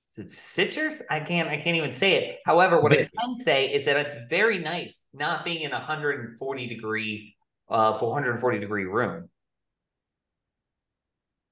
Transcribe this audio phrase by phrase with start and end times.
[0.09, 1.01] Stitchers?
[1.09, 1.49] I can't.
[1.49, 2.39] I can't even say it.
[2.45, 3.09] However, what Bits.
[3.17, 7.35] I can say is that it's very nice not being in a 140 degree,
[7.69, 9.29] uh, 440 degree room.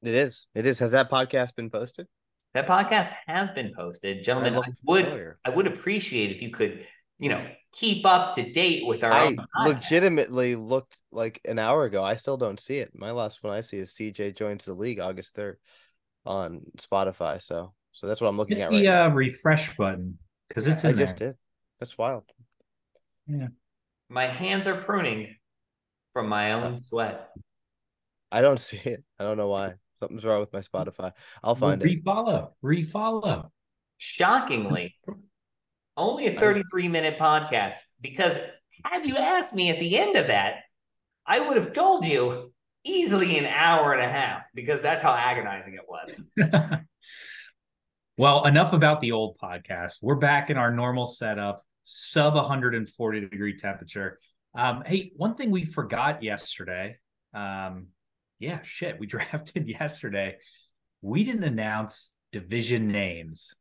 [0.02, 0.48] It is.
[0.56, 0.80] It is.
[0.80, 2.08] Has that podcast been posted?
[2.54, 4.54] That podcast has been posted, gentlemen.
[4.54, 5.40] I, looked would, earlier.
[5.46, 6.88] I would appreciate if you could,
[7.20, 9.12] you know, keep up to date with our.
[9.12, 12.04] I legitimately looked like an hour ago.
[12.04, 12.92] I still don't see it.
[12.96, 15.58] My last one I see is CJ joins the league August third
[16.26, 17.42] on Spotify.
[17.42, 19.06] So, so that's what I'm looking Hit at right the now.
[19.06, 21.30] uh, refresh button because it's in I just there.
[21.30, 21.38] did.
[21.80, 22.24] That's wild.
[23.28, 23.48] Yeah.
[24.10, 25.36] My hands are pruning
[26.14, 27.30] from my Uh, own sweat.
[28.32, 29.04] I don't see it.
[29.20, 29.74] I don't know why.
[30.00, 31.12] Something's wrong with my Spotify.
[31.44, 32.04] I'll find well, it.
[32.04, 33.50] refollow, refollow.
[33.98, 34.94] Shockingly,
[35.96, 37.76] only a 33 minute podcast.
[38.02, 38.38] Because
[38.84, 40.56] had you asked me at the end of that,
[41.26, 42.54] I would have told you
[42.86, 46.22] easily an hour and a half because that's how agonizing it was.
[48.18, 49.96] well, enough about the old podcast.
[50.02, 54.20] We're back in our normal setup, sub 140 degree temperature.
[54.56, 56.98] Um, hey, one thing we forgot yesterday.
[57.34, 57.88] Um,
[58.40, 60.38] yeah, shit, we drafted yesterday.
[61.02, 63.54] We didn't announce division names.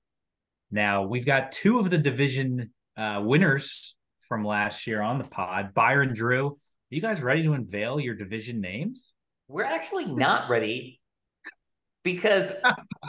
[0.70, 3.94] Now we've got two of the division uh, winners
[4.28, 5.74] from last year on the pod.
[5.74, 6.58] Byron Drew,
[6.94, 9.12] you guys ready to unveil your division names?
[9.48, 11.00] We're actually not ready
[12.02, 12.52] because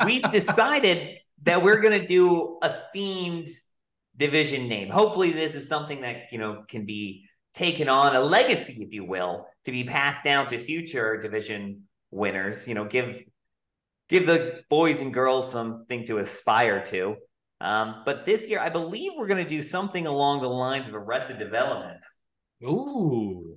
[0.05, 3.49] we've decided that we're going to do a themed
[4.17, 4.89] division name.
[4.89, 9.05] Hopefully, this is something that you know can be taken on a legacy, if you
[9.05, 12.67] will, to be passed down to future division winners.
[12.67, 13.23] You know, give
[14.09, 17.15] give the boys and girls something to aspire to.
[17.61, 20.95] Um, but this year, I believe we're going to do something along the lines of
[20.95, 21.99] Arrested Development.
[22.63, 23.54] Ooh,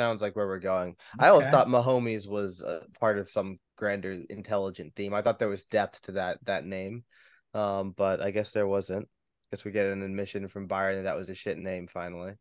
[0.00, 0.96] Sounds like where we're going.
[1.18, 2.64] I always thought Mahomes was
[2.98, 5.12] part of some grander, intelligent theme.
[5.12, 7.04] I thought there was depth to that that name,
[7.52, 9.06] um, but I guess there wasn't.
[9.50, 12.32] Guess we get an admission from Byron that that was a shit name finally.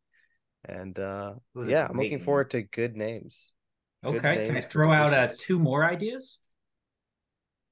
[0.64, 2.20] And uh, It was a yeah, I'm looking name.
[2.22, 3.52] forward to good names.
[4.06, 4.46] Good okay.
[4.48, 6.40] Can I throw out uh, two more ideas?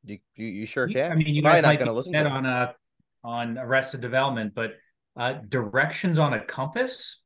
[0.03, 1.11] You you, you sure You- can.
[1.13, 2.73] I mean, you Probably guys not might going to be listen to on uh
[3.23, 4.73] on Arrested Development, but
[5.15, 7.23] uh, directions on a compass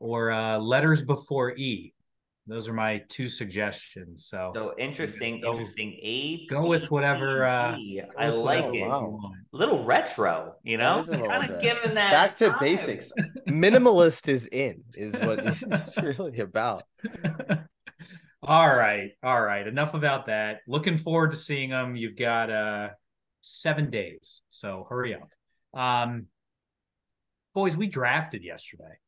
[0.00, 1.94] or uh, letters before E.
[2.46, 4.26] Those are my two suggestions.
[4.26, 5.92] So, So interesting, go- interesting.
[6.02, 7.78] A go with whatever, uh, go
[8.18, 8.78] I with like whatever it.
[8.78, 9.06] you Wow.
[9.22, 9.36] want.
[9.52, 12.60] little retro, you know, is a little kind of giving that Back to vibe.
[12.60, 13.12] basics.
[13.48, 16.82] Minimalist is in, is what it's really about.
[18.42, 19.66] all right, all right.
[19.66, 20.60] Enough about that.
[20.66, 21.94] Looking forward to seeing them.
[21.94, 22.88] You've got uh
[23.42, 25.28] seven days, so hurry up.
[25.78, 26.26] Um,
[27.54, 28.98] boys, we drafted yesterday.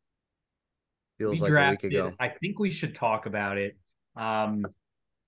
[1.23, 1.93] Feels we like drafted.
[1.93, 2.17] a week ago.
[2.19, 3.77] I think we should talk about it.
[4.17, 4.67] Um,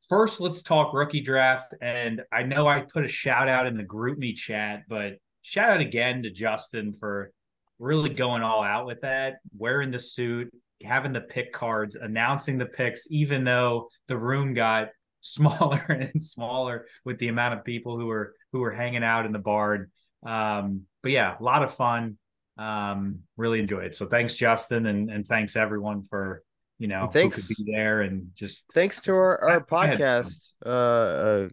[0.08, 1.72] first, let's talk rookie draft.
[1.80, 5.80] And I know I put a shout out in the GroupMe chat, but shout out
[5.80, 7.30] again to Justin for
[7.78, 12.66] really going all out with that, wearing the suit, having the pick cards, announcing the
[12.66, 14.88] picks, even though the room got
[15.20, 19.32] smaller and smaller with the amount of people who were who were hanging out in
[19.32, 19.90] the barn.
[20.26, 22.18] Um, but yeah, a lot of fun.
[22.56, 23.94] Um, really enjoyed it.
[23.94, 26.42] So thanks, Justin, and and thanks everyone for
[26.78, 30.68] you know And thanks- could be there and just Thanks to our, our podcast uh,
[30.68, 31.48] uh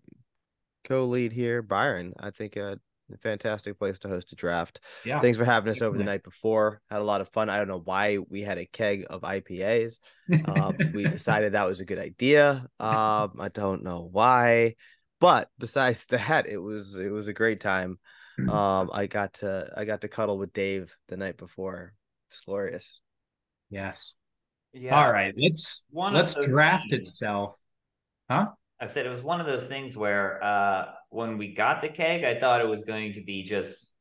[0.84, 2.14] co-lead here, Byron.
[2.20, 2.76] I think uh,
[3.14, 4.80] a fantastic place to host a draft.
[5.06, 5.20] yeah.
[5.20, 6.82] Thanks for having us over the night before.
[6.90, 7.50] Had a lot of fun.
[7.50, 10.00] I don't know why we had a keg of IPAs.
[10.46, 12.66] Um, we decided that was a good idea.
[12.80, 14.76] Um, I don't know why,
[15.20, 18.00] but besides that, it was it was a great time.
[18.40, 21.94] Um, I got to I got to cuddle with Dave the night before.
[22.30, 23.00] It's glorious.
[23.70, 24.14] yes.
[24.74, 24.96] Yeah.
[24.96, 27.08] All right, let's one let's draft things.
[27.08, 27.56] itself.
[28.30, 28.48] Huh?
[28.80, 32.24] I said it was one of those things where uh, when we got the keg,
[32.24, 33.92] I thought it was going to be just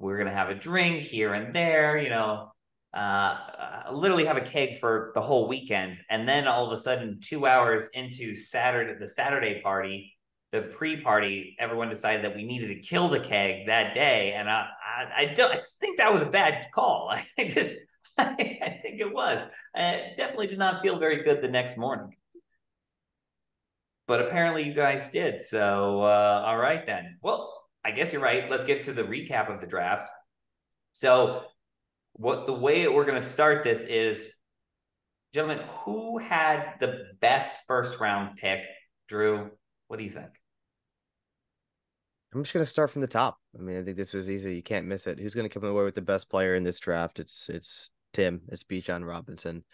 [0.00, 2.50] we're gonna have a drink here and there, you know,
[2.92, 6.76] uh, uh, literally have a keg for the whole weekend, and then all of a
[6.76, 10.12] sudden, two hours into Saturday, the Saturday party,
[10.52, 14.66] the pre-party, everyone decided that we needed to kill the keg that day, and I,
[14.84, 17.12] I, I don't I think that was a bad call.
[17.38, 17.76] I just,
[18.18, 19.40] I think it was.
[19.74, 22.10] Uh, definitely did not feel very good the next morning
[24.10, 25.40] but apparently you guys did.
[25.40, 27.18] So, uh, all right then.
[27.22, 28.50] Well, I guess you're right.
[28.50, 30.10] Let's get to the recap of the draft.
[30.90, 31.44] So,
[32.14, 34.26] what the way we're going to start this is,
[35.32, 38.64] gentlemen, who had the best first round pick?
[39.06, 39.52] Drew,
[39.86, 40.39] what do you think?
[42.32, 43.38] I'm just gonna start from the top.
[43.58, 44.54] I mean, I think this was easy.
[44.54, 45.18] You can't miss it.
[45.18, 47.18] Who's gonna come away with the best player in this draft?
[47.18, 48.42] It's it's Tim.
[48.48, 49.64] It's Bijan Robinson.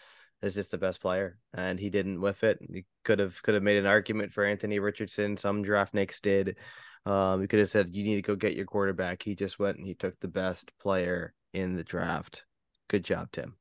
[0.42, 2.58] is just the best player, and he didn't whiff it.
[2.60, 5.36] He could have could have made an argument for Anthony Richardson.
[5.36, 6.56] Some draft nicks did.
[7.04, 9.22] Um, he could have said you need to go get your quarterback.
[9.22, 12.46] He just went and he took the best player in the draft.
[12.88, 13.54] Good job, Tim.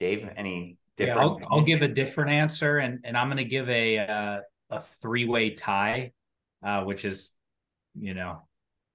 [0.00, 1.18] Dave, any different?
[1.18, 4.40] Yeah, I'll, I'll give a different answer, and and I'm going to give a uh,
[4.70, 6.12] a three way tie,
[6.66, 7.30] uh, which is,
[7.94, 8.42] you know,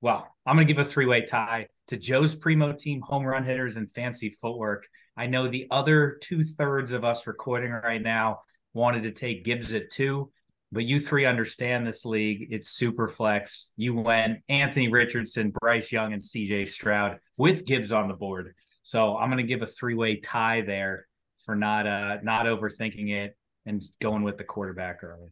[0.02, 3.46] well, I'm going to give a three way tie to Joe's primo team home run
[3.46, 4.86] hitters and fancy footwork.
[5.16, 8.42] I know the other two thirds of us recording right now
[8.74, 10.32] wanted to take Gibbs at two,
[10.72, 12.48] but you three understand this league.
[12.50, 13.72] It's super flex.
[13.78, 18.54] You went Anthony Richardson, Bryce Young, and CJ Stroud with Gibbs on the board.
[18.84, 21.08] So I'm going to give a three way tie there
[21.46, 25.30] for not uh not overthinking it and going with the quarterback early.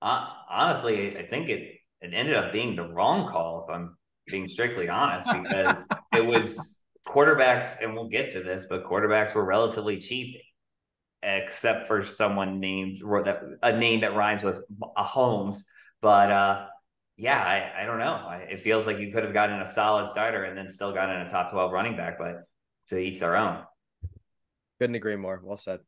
[0.00, 3.96] Uh, honestly, I think it it ended up being the wrong call if I'm
[4.26, 9.44] being strictly honest because it was quarterbacks and we'll get to this, but quarterbacks were
[9.44, 10.36] relatively cheap
[11.22, 14.60] except for someone named that a name that rhymes with
[14.96, 15.64] a Holmes,
[16.00, 16.66] but uh
[17.20, 18.30] yeah, I, I don't know.
[18.48, 21.28] It feels like you could have gotten a solid starter and then still gotten a
[21.28, 22.44] top 12 running back, but
[22.90, 23.64] to each their own.
[24.78, 25.40] Couldn't agree more.
[25.42, 25.80] Well said.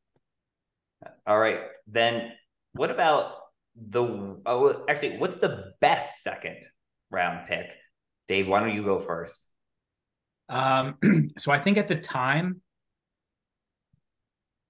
[1.28, 1.60] All right.
[1.86, 2.32] Then
[2.72, 3.34] what about
[3.76, 6.58] the oh actually what's the best second
[7.10, 7.76] round pick?
[8.28, 9.46] Dave, why don't you go first?
[10.48, 10.96] Um
[11.38, 12.60] so I think at the time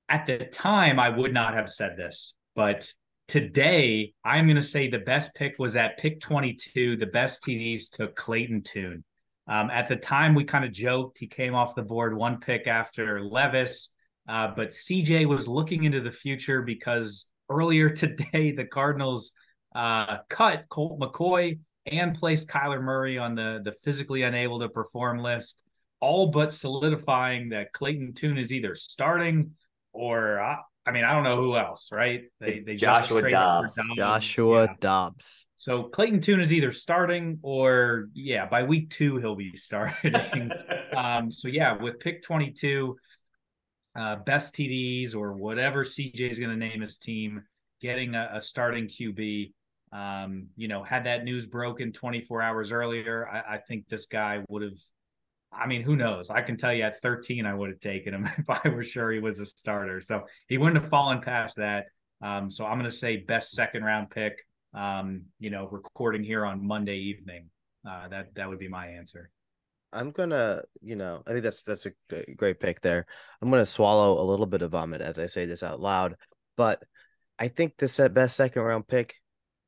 [0.08, 2.92] at the time I would not have said this, but
[3.28, 6.96] today I'm going to say the best pick was at pick 22.
[6.96, 9.04] The best TDs took Clayton Tune.
[9.46, 12.66] Um, at the time, we kind of joked he came off the board one pick
[12.66, 13.94] after Levis,
[14.28, 19.32] uh, but CJ was looking into the future because earlier today the Cardinals
[19.74, 25.18] uh, cut Colt McCoy and placed Kyler Murray on the the physically unable to perform
[25.18, 25.60] list,
[26.00, 29.52] all but solidifying that Clayton Tune is either starting
[29.92, 30.56] or uh,
[30.86, 32.22] I mean, I don't know who else, right?
[32.40, 33.74] They, they Joshua Dobbs.
[33.74, 33.96] Dobbs.
[33.96, 34.74] Joshua yeah.
[34.80, 35.46] Dobbs.
[35.56, 40.14] So Clayton Tune is either starting or yeah, by week two he'll be starting.
[40.96, 42.96] um, so yeah, with pick twenty two,
[44.00, 47.44] uh, best TDs or whatever CJ is going to name his team,
[47.80, 49.52] getting a, a starting QB.
[49.92, 54.44] Um, you know, had that news broken 24 hours earlier, I, I think this guy
[54.48, 54.78] would have
[55.52, 56.30] I mean, who knows?
[56.30, 59.10] I can tell you at 13, I would have taken him if I were sure
[59.10, 60.00] he was a starter.
[60.00, 61.86] So he wouldn't have fallen past that.
[62.22, 64.38] Um, so I'm going to say best second round pick.
[64.72, 67.50] Um, you know, recording here on Monday evening.
[67.84, 69.30] Uh, that that would be my answer.
[69.92, 73.06] I'm gonna, you know, I think that's that's a great pick there.
[73.40, 76.16] I'm gonna swallow a little bit of vomit as I say this out loud,
[76.56, 76.84] but
[77.38, 79.16] I think this best second round pick,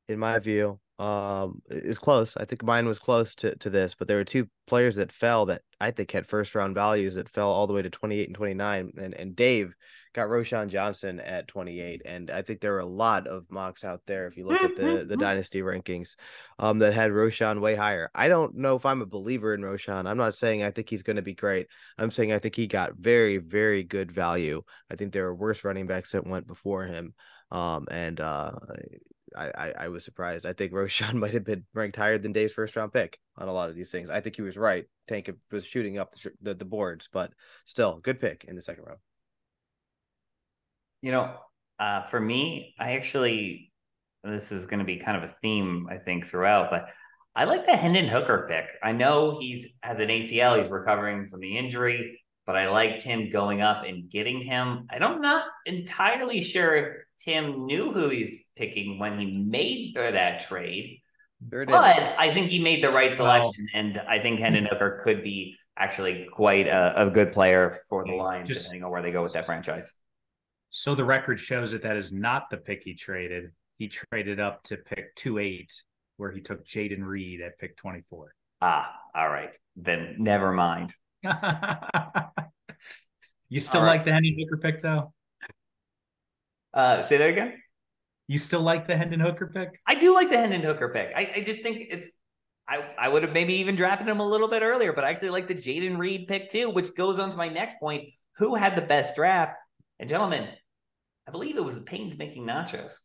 [0.07, 2.37] in my view, um is close.
[2.37, 5.45] I think mine was close to, to this, but there were two players that fell
[5.47, 8.35] that I think had first round values that fell all the way to 28 and
[8.35, 8.93] 29.
[8.97, 9.75] And and Dave
[10.13, 12.03] got Roschon Johnson at 28.
[12.05, 14.77] And I think there were a lot of mocks out there if you look at
[14.77, 15.19] the the mm-hmm.
[15.19, 16.15] dynasty rankings
[16.57, 18.09] um that had Roschon way higher.
[18.15, 20.07] I don't know if I'm a believer in Roschon.
[20.07, 21.67] I'm not saying I think he's going to be great.
[21.97, 24.63] I'm saying I think he got very, very good value.
[24.89, 27.13] I think there were worse running backs that went before him.
[27.51, 28.53] Um, and uh,
[29.35, 30.45] I, I, I was surprised.
[30.45, 33.53] I think Roschon might have been ranked higher than Dave's first round pick on a
[33.53, 34.09] lot of these things.
[34.09, 34.85] I think he was right.
[35.07, 37.33] Tank was shooting up the, the, the boards, but
[37.65, 38.99] still good pick in the second round.
[41.01, 41.35] You know,
[41.79, 43.71] uh, for me, I actually
[44.23, 46.85] this is going to be kind of a theme I think throughout, but
[47.35, 48.65] I like the Hendon Hooker pick.
[48.81, 53.29] I know he's has an ACL, he's recovering from the injury, but I liked him
[53.29, 54.87] going up and getting him.
[54.89, 61.01] I'm not entirely sure if Tim knew who he's picking when he made that trade.
[61.49, 65.23] But I think he made the right selection, well, and I think Hendon Hooker could
[65.23, 69.11] be actually quite a, a, good player for the Lions, just, depending on where they
[69.11, 69.95] go with that franchise.
[70.69, 73.51] So the record shows that that is not the pick he traded.
[73.77, 75.71] He traded up to pick two eight,
[76.17, 78.33] where he took Jayden Reed at pick twenty four.
[78.61, 80.93] Ah, all right, then never mind.
[83.49, 83.97] you still right.
[83.97, 85.13] like the Hendon Hooker pick though?
[86.73, 87.53] Uh, say that again.
[88.27, 89.79] You still like the Hendon Hooker pick?
[89.85, 91.11] I do like the Hendon Hooker pick.
[91.15, 92.11] I, I just think it's
[92.67, 95.31] I, I would have maybe even drafted him a little bit earlier, but I actually
[95.31, 98.09] like the Jayden Reed pick too, which goes on to my next point.
[98.37, 99.57] Who had the best draft?
[99.99, 100.47] And gentlemen,
[101.27, 102.99] I believe it was the Paynes making nachos.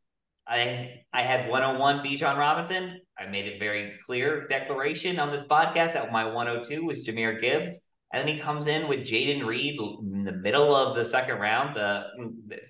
[0.46, 3.00] I I had 101 Bijan Robinson.
[3.18, 7.80] I made it very clear declaration on this podcast that my 102 was Jahmyr Gibbs.
[8.12, 11.76] And then he comes in with Jayden Reed in the middle of the second round.
[11.76, 12.04] Uh,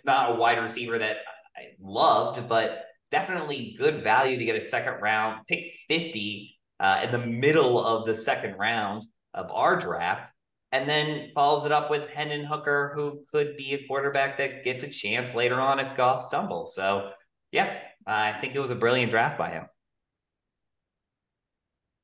[0.04, 1.18] not a wide receiver that
[1.57, 7.12] I loved, but definitely good value to get a second round pick 50 uh, in
[7.12, 9.04] the middle of the second round
[9.35, 10.33] of our draft.
[10.71, 14.83] and then follows it up with Hendon Hooker, who could be a quarterback that gets
[14.83, 16.75] a chance later on if Goff stumbles.
[16.75, 17.12] So,
[17.52, 19.64] yeah, I think it was a brilliant draft by him.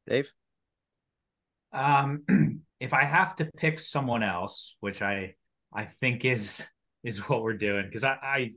[0.06, 0.30] Dave?
[1.72, 2.22] Um,
[2.84, 5.34] if I have to pick someone else, which I
[5.72, 6.66] I think is
[7.02, 8.52] is what we're doing, because I, I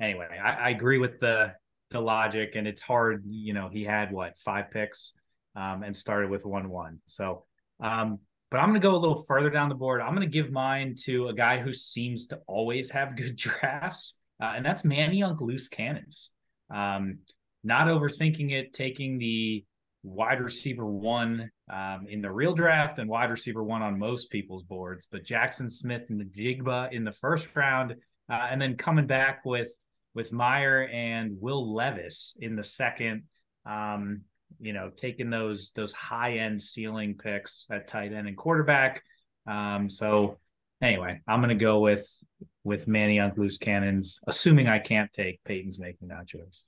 [0.00, 1.54] anyway, I, I agree with the
[1.90, 3.24] the logic, and it's hard.
[3.26, 5.14] You know, he had what five picks,
[5.56, 7.00] um, and started with one one.
[7.06, 7.46] So,
[7.80, 8.18] um,
[8.50, 10.02] but I'm to go a little further down the board.
[10.02, 14.52] I'm to give mine to a guy who seems to always have good drafts, uh,
[14.56, 16.30] and that's Manny Young Loose Cannons.
[16.70, 17.20] Um,
[17.64, 19.64] not overthinking it, taking the
[20.02, 24.62] wide receiver one um, in the real draft and wide receiver one on most people's
[24.62, 27.92] boards, but Jackson Smith-Njigba in the first round,
[28.30, 29.70] uh, and then coming back with
[30.14, 33.24] with Mayer and Will Levis in the second.
[33.66, 34.22] Um,
[34.60, 39.02] you know, taking those those high end ceiling picks at tight end and quarterback.
[39.46, 40.38] Um, so
[40.82, 42.08] anyway, I'm gonna go with
[42.64, 46.62] with Manny on loose cannons, assuming I can't take Peyton's making nachos.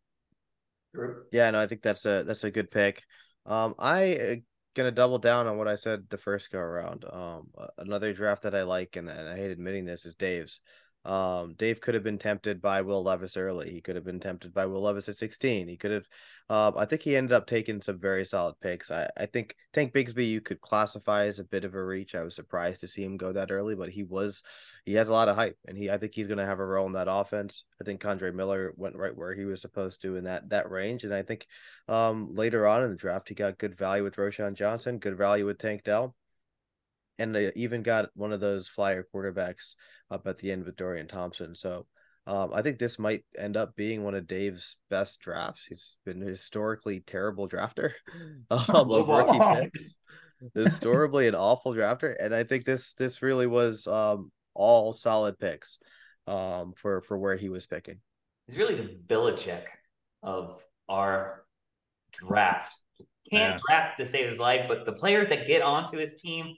[1.32, 3.02] Yeah, no, I think that's a that's a good pick.
[3.46, 4.34] Um, I uh,
[4.74, 7.04] gonna double down on what I said the first go around.
[7.10, 7.48] Um,
[7.78, 10.60] another draft that I like, and, and I hate admitting this, is Dave's.
[11.04, 13.70] Um, Dave could have been tempted by Will Levis early.
[13.70, 15.66] He could have been tempted by Will Levis at 16.
[15.66, 16.08] He could have,
[16.50, 18.90] um, I think he ended up taking some very solid picks.
[18.90, 22.14] I, I think Tank Bigsby you could classify as a bit of a reach.
[22.14, 24.42] I was surprised to see him go that early, but he was,
[24.84, 26.66] he has a lot of hype and he, I think he's going to have a
[26.66, 27.64] role in that offense.
[27.80, 31.04] I think Kendre Miller went right where he was supposed to in that, that range.
[31.04, 31.46] And I think,
[31.88, 35.46] um, later on in the draft, he got good value with Roschon Johnson, good value
[35.46, 36.14] with Tank Dell
[37.18, 39.74] and they even got one of those flyer quarterbacks
[40.10, 41.54] up at the end with Dorian Thompson.
[41.54, 41.86] So
[42.26, 45.66] um, I think this might end up being one of Dave's best drafts.
[45.66, 47.92] He's been a historically terrible drafter
[48.50, 49.96] um, of rookie picks,
[50.54, 55.78] historically an awful drafter, and I think this this really was um, all solid picks
[56.26, 57.98] um, for for where he was picking.
[58.46, 59.64] He's really the Belichick
[60.22, 61.44] of our
[62.12, 62.78] draft.
[63.30, 63.58] Can't yeah.
[63.66, 66.56] draft to save his life, but the players that get onto his team,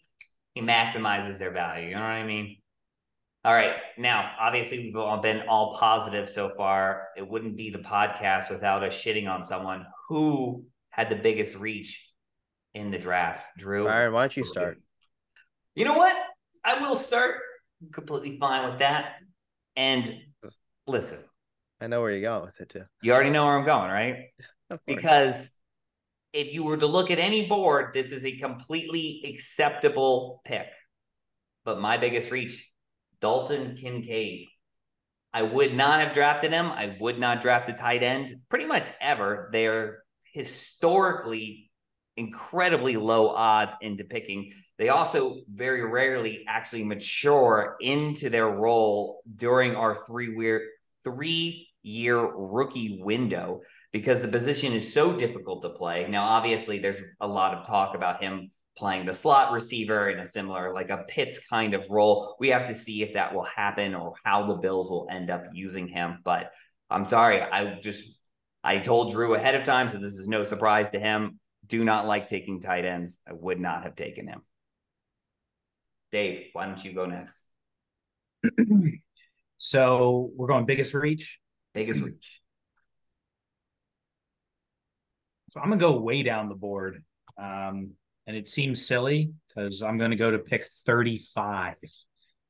[0.55, 1.89] he maximizes their value.
[1.89, 2.57] You know what I mean?
[3.45, 3.75] All right.
[3.99, 7.09] Now, obviously, we've all been all positive so far.
[7.17, 12.09] It wouldn't be the podcast without us shitting on someone who had the biggest reach
[12.75, 13.51] in the draft.
[13.59, 13.85] Drew.
[13.85, 14.81] Byron, why don't you start?
[15.75, 16.15] You know what?
[16.65, 17.41] I will start.
[17.93, 19.17] completely fine with that.
[19.75, 20.21] And
[20.87, 21.19] listen,
[21.81, 22.85] I know where you're going with it too.
[23.03, 24.17] You already know where I'm going, right?
[24.87, 25.51] because
[26.33, 30.67] if you were to look at any board, this is a completely acceptable pick.
[31.65, 32.72] But my biggest reach
[33.23, 34.49] Dalton Kincaid.
[35.33, 36.67] I would not have drafted him.
[36.67, 39.49] I would not draft a tight end pretty much ever.
[39.53, 41.71] They're historically
[42.17, 44.53] incredibly low odds into picking.
[44.79, 50.69] They also very rarely actually mature into their role during our three year
[51.05, 53.61] three year rookie window
[53.93, 56.07] because the position is so difficult to play.
[56.09, 60.27] Now, obviously, there's a lot of talk about him playing the slot receiver in a
[60.27, 62.37] similar, like a Pitts kind of role.
[62.41, 65.45] We have to see if that will happen or how the Bills will end up
[65.53, 66.19] using him.
[66.25, 66.53] But
[66.91, 68.19] I'm sorry, I just
[68.65, 71.39] I told Drew ahead of time, so this is no surprise to him.
[71.67, 73.19] Do not like taking tight ends.
[73.29, 74.43] I would not have taken him.
[76.11, 77.45] Dave, why don't you go next?
[79.59, 81.39] so we're going biggest reach.
[81.75, 82.41] Biggest reach.
[85.51, 87.03] So I'm gonna go way down the board.
[87.39, 87.93] Um,
[88.27, 91.77] and it seems silly because I'm going to go to pick 35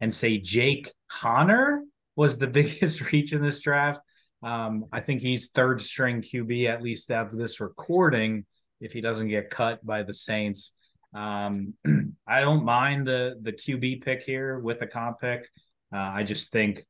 [0.01, 1.81] and say Jake Haener
[2.17, 4.01] was the biggest reach in this draft.
[4.43, 8.45] Um, I think he's third string QB at least after this recording
[8.81, 10.73] if he doesn't get cut by the Saints.
[11.15, 11.75] Um,
[12.27, 15.49] I don't mind the the QB pick here with a comp pick.
[15.95, 16.85] Uh, I just think,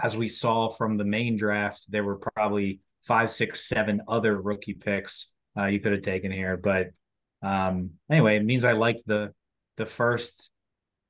[0.00, 4.74] as we saw from the main draft, there were probably five, six, seven other rookie
[4.74, 6.90] picks uh, you could have taken here, but
[7.42, 9.32] um, anyway, it means I like the
[9.76, 10.50] the first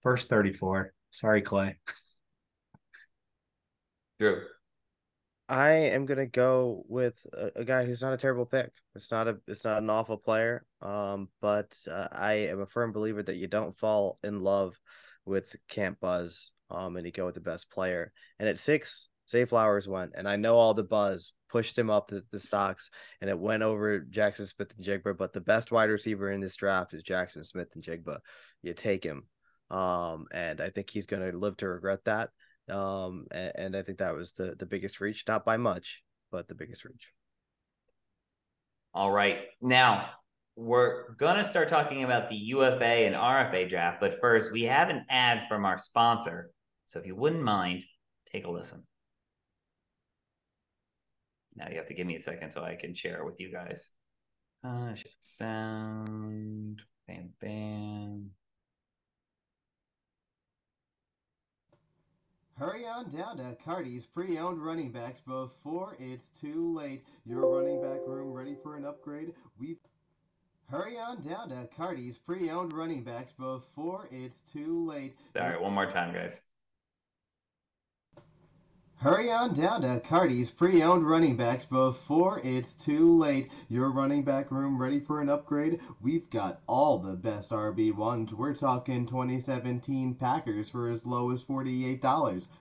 [0.03, 0.93] first 34.
[1.11, 1.77] Sorry, Clay.
[4.19, 4.43] Drew.
[5.49, 8.71] I am gonna go with a, a, guy who's not a terrible pick.
[8.95, 10.65] It's not a it's not an awful player.
[10.81, 14.79] Um, but uh, I am a firm believer that you don't fall in love
[15.25, 16.53] with Camp Buzz.
[16.71, 18.13] Um, and you go with the best player.
[18.39, 22.09] And at six, Zay Flowers went, and I know all the buzz pushed him up
[22.09, 25.17] the, the stocks, and it went over Jackson Smith-Njigba.
[25.17, 28.19] But the best wide receiver in this draft is Jackson Smith-Njigba.
[28.63, 29.25] You take him,
[29.71, 32.31] um, and I think he's going to live to regret that.
[32.69, 36.49] Um, and, and I think that was the the biggest reach, not by much, but
[36.49, 37.13] the biggest reach.
[38.95, 40.11] All right, now
[40.57, 45.05] we're gonna start talking about the UFA and RFA draft, but first we have an
[45.09, 46.51] ad from our sponsor.
[46.87, 47.85] So if you wouldn't mind,
[48.31, 48.85] take a listen.
[51.57, 53.91] Now you have to give me a second so I can share with you guys.
[54.63, 58.31] Uh, sound, bam, bam.
[62.61, 67.05] Hurry on down to Cardi's pre-owned running backs before it's too late.
[67.25, 69.33] Your running back room ready for an upgrade?
[69.59, 69.79] We've
[70.71, 75.17] Hurry on down to Cardi's pre-owned running backs before it's too late.
[75.35, 76.43] All right, one more time, guys.
[79.03, 83.51] Hurry on down to Cardi's pre-owned running backs before it's too late.
[83.67, 85.81] Your running back room ready for an upgrade?
[86.03, 88.35] We've got all the best RB1s.
[88.35, 91.99] We're talking 2017 Packers for as low as $48,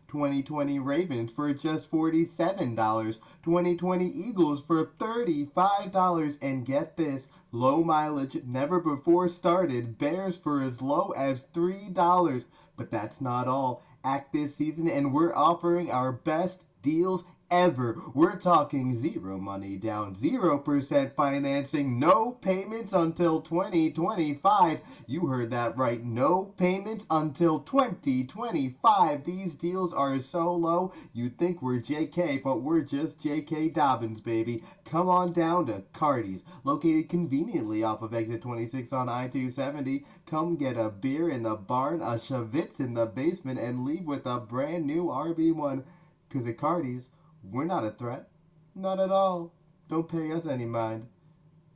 [0.08, 8.80] 2020 Ravens for just $47, 2020 Eagles for $35, and get this, low mileage, never
[8.80, 12.46] before started Bears for as low as $3.
[12.78, 17.98] But that's not all act this season, and we're offering our best deals ever.
[18.14, 24.82] We're talking zero money down, 0% financing, no payments until 2025.
[25.08, 26.04] You heard that right.
[26.04, 29.24] No payments until 2025.
[29.24, 34.64] These deals are so low, you'd think we're JK, but we're just JK Dobbins, baby.
[34.86, 40.04] Come on down to Cardi's, located conveniently off of exit 26 on I-270.
[40.26, 44.26] Come get a beer in the barn, a Shavitz in the basement, and leave with
[44.26, 45.84] a brand new RB1.
[46.30, 47.10] Cause at Cardi's,
[47.52, 48.30] we're not a threat.
[48.76, 49.54] Not at all.
[49.90, 51.08] Don't pay us any mind.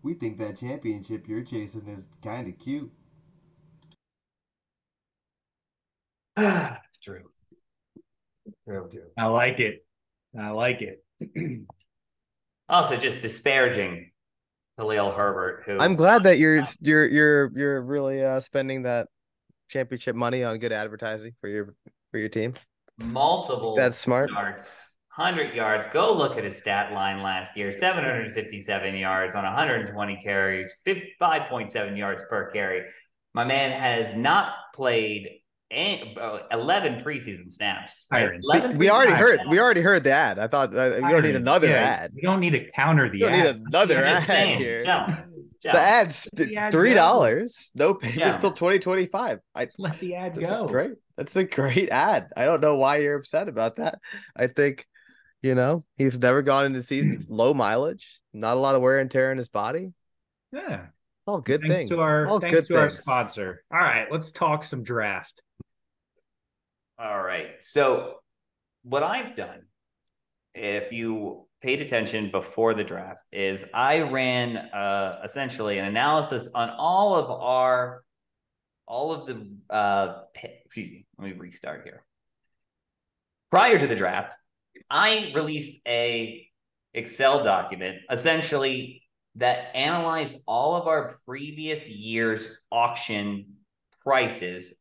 [0.03, 2.91] We think that championship you're chasing is kind of cute.
[7.03, 7.29] True.
[8.65, 9.09] True, true.
[9.17, 9.85] I like it.
[10.39, 11.03] I like it.
[12.69, 14.09] Also, just disparaging
[14.79, 19.09] Khalil Herbert, who I'm glad that you're you're you're you're really uh, spending that
[19.69, 21.75] championship money on good advertising for your
[22.09, 22.53] for your team.
[22.99, 24.31] multiple That's smart.
[24.31, 25.85] yards, 100 yards.
[25.87, 32.23] Go look at his stat line last year 757 yards on 120 carries, 5.7 yards
[32.29, 32.83] per carry.
[33.33, 35.27] My man has not played
[35.71, 38.05] an- uh, 11 preseason snaps.
[38.11, 38.25] right?
[38.25, 39.49] Byron, 11 We already heard snaps.
[39.49, 40.39] we already heard the ad.
[40.39, 42.11] I thought uh, we don't need another Yeah, ad.
[42.15, 43.55] We don't need to counter the You don't ad.
[43.57, 44.81] need another ad saying, here.
[44.83, 47.71] gentlemen, The ad's the ad three dollars.
[47.75, 48.37] No payments Yeah.
[48.37, 49.39] till twenty twenty five.
[49.55, 50.65] I Let the ad that's go.
[50.65, 50.91] a great.
[51.17, 52.29] That's a great ad.
[52.37, 53.99] I don't know why you're upset about that.
[54.35, 54.85] I think,
[55.43, 59.11] you know, he's never gone into seasons low mileage, not a lot of wear and
[59.11, 59.93] tear in his body.
[60.51, 60.87] Yeah.
[61.27, 61.89] All good thanks things.
[61.91, 63.01] to our All thanks good to our things.
[63.01, 63.63] sponsor.
[63.71, 65.41] All right, let's talk some draft.
[66.97, 67.51] All right.
[67.61, 68.15] So,
[68.83, 69.63] what I've done,
[70.53, 76.69] if you paid attention before the draft, is I ran uh, essentially an analysis on
[76.69, 78.03] all of our,
[78.85, 82.03] all of the, uh, pi- excuse me, let me restart here.
[83.49, 84.35] Prior to the draft,
[84.89, 86.47] I released a
[86.93, 89.01] Excel document essentially
[89.35, 93.55] that analyzed all of our previous year's auction
[94.03, 94.73] prices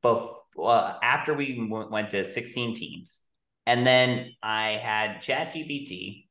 [0.00, 3.20] before uh, after we w- went to 16 teams.
[3.66, 6.26] And then i had ChatGPT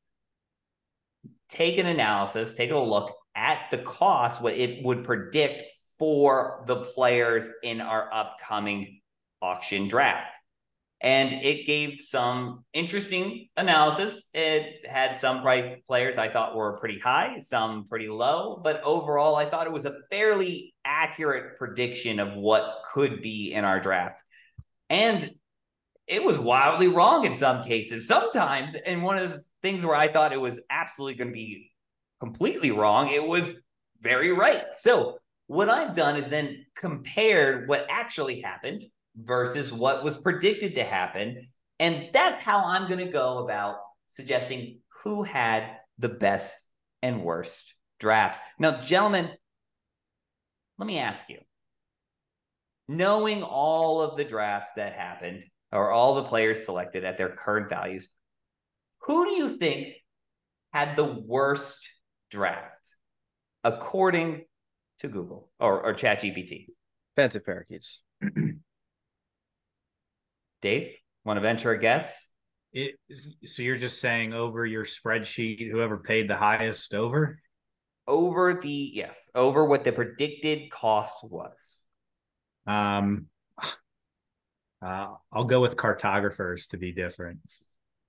[1.48, 5.64] take an analysis take a look at the cost what it would predict
[5.98, 9.00] for the players in our upcoming
[9.40, 10.36] auction draft
[11.02, 14.22] and it gave some interesting analysis.
[14.32, 19.34] It had some price players I thought were pretty high, some pretty low, but overall,
[19.34, 24.22] I thought it was a fairly accurate prediction of what could be in our draft.
[24.88, 25.28] And
[26.06, 28.06] it was wildly wrong in some cases.
[28.06, 31.72] Sometimes, and one of the things where I thought it was absolutely going to be
[32.20, 33.54] completely wrong, it was
[34.00, 34.66] very right.
[34.74, 38.84] So, what I've done is then compared what actually happened
[39.16, 41.48] versus what was predicted to happen.
[41.78, 46.54] And that's how I'm going to go about suggesting who had the best
[47.02, 48.40] and worst drafts.
[48.58, 49.30] Now, gentlemen,
[50.78, 51.38] let me ask you
[52.88, 57.68] knowing all of the drafts that happened or all the players selected at their current
[57.68, 58.08] values,
[59.02, 59.94] who do you think
[60.72, 61.88] had the worst
[62.30, 62.94] draft
[63.64, 64.44] according
[64.98, 66.66] to Google or, or ChatGPT?
[67.16, 68.02] Fancy parakeets.
[70.62, 70.92] Dave,
[71.24, 72.30] want to venture a guess?
[72.72, 72.94] It,
[73.44, 77.38] so you're just saying over your spreadsheet, whoever paid the highest over?
[78.08, 81.84] Over the yes, over what the predicted cost was.
[82.66, 83.26] Um,
[84.84, 87.40] uh, I'll go with cartographers to be different.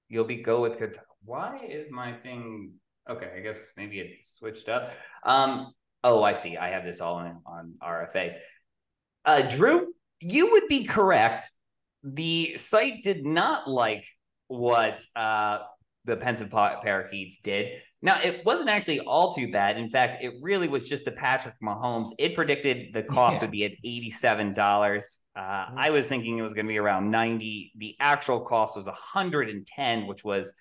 [0.08, 0.82] You'll be go with
[1.26, 2.74] why is my thing
[3.10, 3.32] okay?
[3.36, 4.92] I guess maybe it switched up.
[5.26, 6.58] Um, Oh, I see.
[6.58, 8.34] I have this all in, on RFAs.
[9.26, 11.50] Uh, Drew, you would be correct.
[12.04, 14.06] The site did not like
[14.48, 15.60] what uh,
[16.06, 17.80] the pensive parakeets did.
[18.02, 19.78] Now, it wasn't actually all too bad.
[19.78, 22.10] In fact, it really was just the Patrick Mahomes.
[22.20, 23.42] It predicted the cost yeah.
[23.42, 25.04] would be at $87.
[25.36, 25.78] Uh, mm-hmm.
[25.78, 27.72] I was thinking it was going to be around 90.
[27.78, 30.54] The actual cost was 110, which was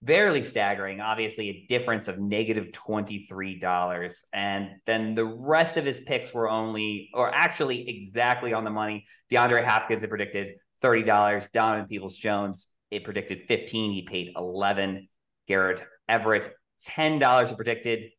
[0.00, 1.00] barely staggering.
[1.00, 4.12] Obviously, a difference of negative $23.
[4.32, 9.04] And then the rest of his picks were only, or actually exactly on the money.
[9.32, 10.54] DeAndre Hopkins had predicted
[10.86, 11.52] $30.
[11.52, 13.92] Donovan Peoples Jones, it predicted 15.
[13.92, 15.08] He paid 11.
[15.48, 16.48] Garrett Everett,
[16.88, 18.10] $10 it predicted.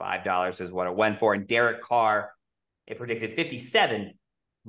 [0.00, 1.32] $5 is what it went for.
[1.32, 2.32] And Derek Carr,
[2.86, 4.00] it predicted 57.
[4.00, 4.12] And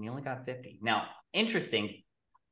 [0.04, 0.80] he only got 50.
[0.82, 2.04] Now, interesting.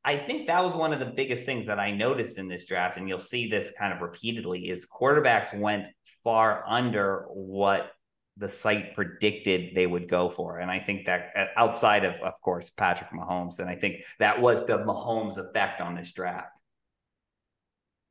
[0.03, 2.97] I think that was one of the biggest things that I noticed in this draft,
[2.97, 5.87] and you'll see this kind of repeatedly, is quarterbacks went
[6.23, 7.91] far under what
[8.37, 10.59] the site predicted they would go for.
[10.59, 14.41] And I think that uh, outside of, of course, Patrick Mahomes, and I think that
[14.41, 16.61] was the Mahomes effect on this draft.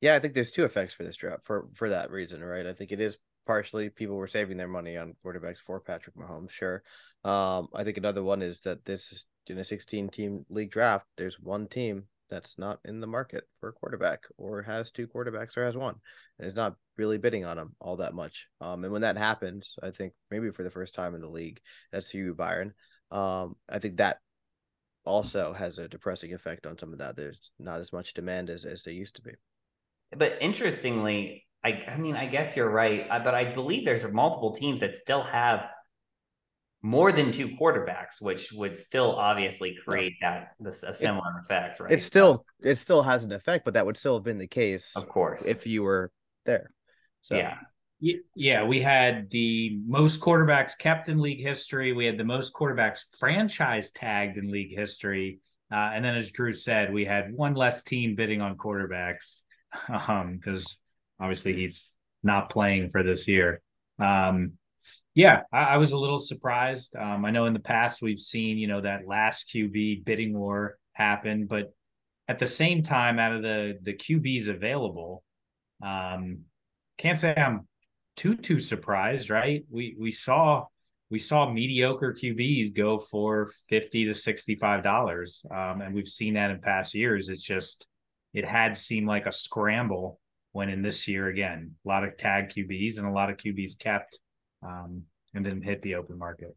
[0.01, 2.67] Yeah, I think there's two effects for this draft for for that reason, right?
[2.67, 6.51] I think it is partially people were saving their money on quarterbacks for Patrick Mahomes,
[6.51, 6.83] sure.
[7.25, 11.07] Um, I think another one is that this is in a 16 team league draft.
[11.17, 15.57] There's one team that's not in the market for a quarterback, or has two quarterbacks,
[15.57, 15.97] or has one,
[16.39, 18.47] and is not really bidding on them all that much.
[18.61, 21.61] Um, and when that happens, I think maybe for the first time in the league,
[21.93, 22.75] that's you, Byron.
[23.11, 24.19] Um, I think that
[25.05, 27.17] also has a depressing effect on some of that.
[27.17, 29.33] There's not as much demand as as there used to be.
[30.17, 34.55] But interestingly, I, I mean, I guess you're right, uh, but I believe there's multiple
[34.55, 35.67] teams that still have
[36.85, 41.81] more than two quarterbacks, which would still obviously create that this a similar it, effect,
[41.81, 41.91] right?
[41.91, 44.93] It still it still has an effect, but that would still have been the case,
[44.95, 46.13] of course, if you were
[46.45, 46.71] there.
[47.23, 47.57] So yeah.
[48.37, 51.95] Yeah, we had the most quarterbacks kept in league history.
[51.95, 55.41] We had the most quarterbacks franchise tagged in league history.
[55.73, 59.41] Uh, and then, as Drew said, we had one less team bidding on quarterbacks
[60.09, 60.79] um, because
[61.19, 63.63] obviously he's not playing for this year.
[63.99, 64.59] Um,
[65.15, 66.97] yeah, I, I, was a little surprised.
[66.97, 70.77] Um, I know in the past we've seen, you know, that last QB bidding war
[70.93, 71.73] happen, but
[72.27, 75.23] at the same time, out of the the QBs available,
[75.83, 76.41] um,
[76.99, 77.69] can't say I'm
[78.17, 79.65] too too surprised, right?
[79.71, 80.67] We we saw
[81.11, 86.35] we saw mediocre QBs go for fifty to sixty five dollars, um, and we've seen
[86.35, 87.29] that in past years.
[87.29, 87.87] It's just
[88.33, 90.19] it had seemed like a scramble
[90.53, 93.79] when in this year again, a lot of tag QBs and a lot of QBs
[93.79, 94.19] kept
[94.65, 95.03] um,
[95.35, 96.57] and didn't hit the open market.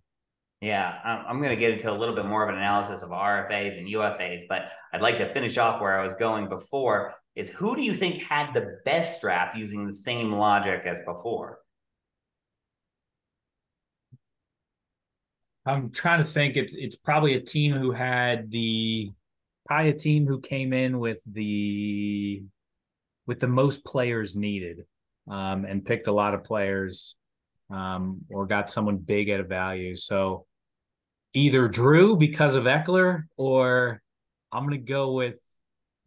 [0.61, 3.77] Yeah, I'm going to get into a little bit more of an analysis of RFAs
[3.77, 7.13] and UFAs, but I'd like to finish off where I was going before.
[7.35, 11.59] Is who do you think had the best draft using the same logic as before?
[15.67, 16.55] I'm trying to think.
[16.55, 19.11] It's it's probably a team who had the
[19.67, 22.41] probably a team who came in with the
[23.27, 24.85] with the most players needed
[25.29, 27.15] um, and picked a lot of players
[27.69, 29.95] um, or got someone big at a value.
[29.95, 30.45] So
[31.33, 34.01] either Drew because of Ekeler, or
[34.51, 35.35] I'm going to go with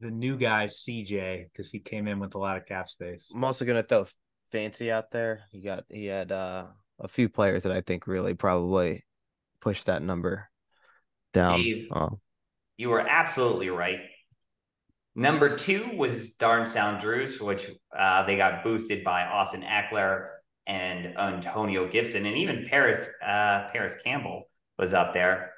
[0.01, 3.31] the new guy CJ because he came in with a lot of cap space.
[3.35, 4.07] I'm also going to throw
[4.51, 5.43] Fancy out there.
[5.53, 6.67] He got he had uh,
[6.99, 9.05] a few players that I think really probably
[9.61, 10.49] pushed that number
[11.33, 11.63] down.
[11.63, 12.19] Dave, um,
[12.77, 14.01] you were absolutely right.
[15.15, 20.29] Number two was Darnstown Drews, which uh, they got boosted by Austin Ekeler
[20.67, 25.53] and Antonio Gibson, and even Paris uh, Parris Campbell was up there.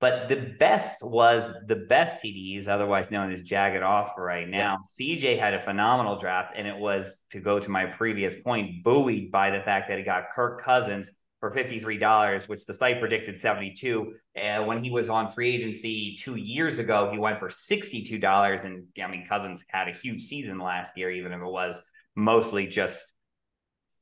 [0.00, 4.78] But the best was the best TDs, otherwise known as Jagged Off right now.
[4.98, 5.16] Yeah.
[5.16, 9.30] CJ had a phenomenal draft, and it was to go to my previous point, buoyed
[9.30, 14.12] by the fact that he got Kirk Cousins, for $53, which the site predicted 72.
[14.34, 18.64] And when he was on free agency two years ago, he went for $62.
[18.64, 21.82] And I mean, Cousins had a huge season last year, even if it was
[22.14, 23.14] mostly just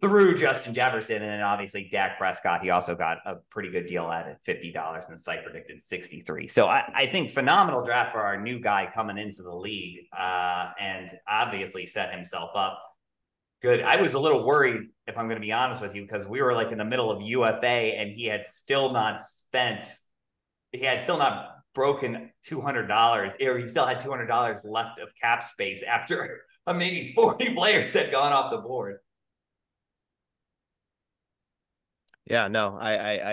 [0.00, 1.16] through Justin Jefferson.
[1.16, 5.14] And then obviously Dak Prescott, he also got a pretty good deal at $50 and
[5.14, 6.46] the site predicted 63.
[6.46, 10.70] So I, I think phenomenal draft for our new guy coming into the league uh,
[10.80, 12.80] and obviously set himself up
[13.60, 13.82] Good.
[13.82, 16.40] I was a little worried, if I'm going to be honest with you, because we
[16.40, 19.82] were like in the middle of UFA and he had still not spent,
[20.70, 25.82] he had still not broken $200 or he still had $200 left of cap space
[25.82, 28.98] after maybe 40 players had gone off the board.
[32.28, 33.32] Yeah, no, I, I,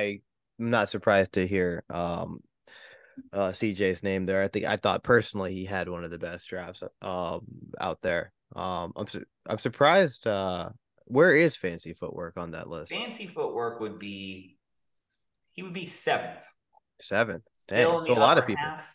[0.60, 2.40] I'm not surprised to hear um,
[3.34, 4.42] uh, CJ's name there.
[4.42, 7.46] I think I thought personally he had one of the best drafts um,
[7.80, 8.32] out there.
[8.56, 10.70] Um, I'm su- I'm surprised uh,
[11.06, 12.92] Where is Fancy Footwork on that list?
[12.92, 14.58] Fancy Footwork would be
[15.54, 16.46] he would be seventh.
[17.02, 17.44] Seventh.
[17.68, 18.66] Dang, so a lot of people.
[18.66, 18.86] half.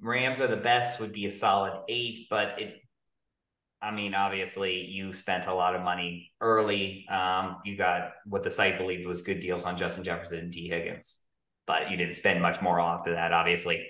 [0.00, 2.80] Rams are the best would be a solid eight, but it
[3.82, 7.06] I mean, obviously you spent a lot of money early.
[7.10, 10.68] Um, you got what the site believed was good deals on Justin Jefferson and Tee
[10.68, 11.20] Higgins,
[11.66, 13.32] but you didn't spend much more after that.
[13.32, 13.86] Obviously,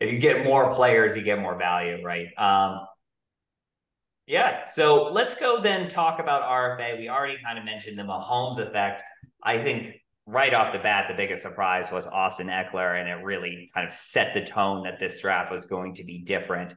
[0.00, 2.28] if you get more players, you get more value, right?
[2.36, 2.86] Um,
[4.26, 4.62] yeah.
[4.62, 6.98] So let's go then talk about RFA.
[6.98, 9.00] We already kind of mentioned the Mahomes effect.
[9.42, 9.94] I think
[10.26, 13.92] right off the bat, the biggest surprise was Austin Ekeler, and it really kind of
[13.92, 16.74] set the tone that this draft was going to be different.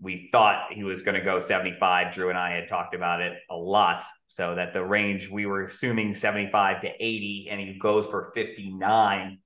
[0.00, 2.12] We thought he was going to go 75.
[2.12, 4.04] Drew and I had talked about it a lot.
[4.26, 9.38] So that the range we were assuming 75 to 80, and he goes for 59.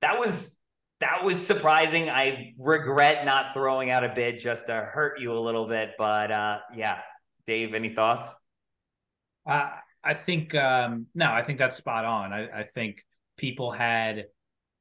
[0.00, 0.56] That was
[1.00, 2.08] that was surprising.
[2.08, 6.30] I regret not throwing out a bid just to hurt you a little bit, but
[6.30, 7.00] uh, yeah,
[7.46, 8.34] Dave, any thoughts?
[9.46, 9.70] Uh,
[10.02, 12.32] I think um, no, I think that's spot on.
[12.32, 13.04] I, I think
[13.36, 14.26] people had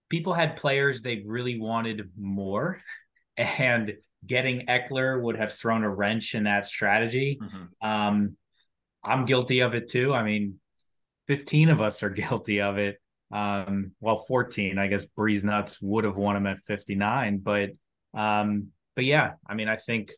[0.10, 2.80] people had players they really wanted more,
[3.38, 3.94] and
[4.26, 7.40] getting Ekeler would have thrown a wrench in that strategy.
[7.42, 7.88] Mm-hmm.
[7.88, 8.38] Um,
[9.04, 10.14] I'm guilty of it too.
[10.14, 10.60] I mean,
[11.28, 12.98] 15 of us are guilty of it.
[13.32, 17.72] Um, well, 14, I guess Breeze Nuts would have won him at 59, but
[18.14, 20.12] um, but yeah, I mean, I think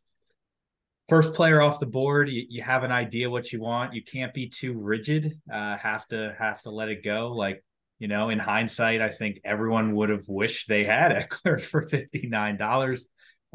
[1.10, 3.94] first player off the board, you, you have an idea what you want.
[3.94, 5.40] You can't be too rigid.
[5.52, 7.32] Uh, have to have to let it go.
[7.32, 7.64] Like
[8.00, 12.28] you know, in hindsight, I think everyone would have wished they had Ekeler for fifty
[12.28, 13.08] nine dollars.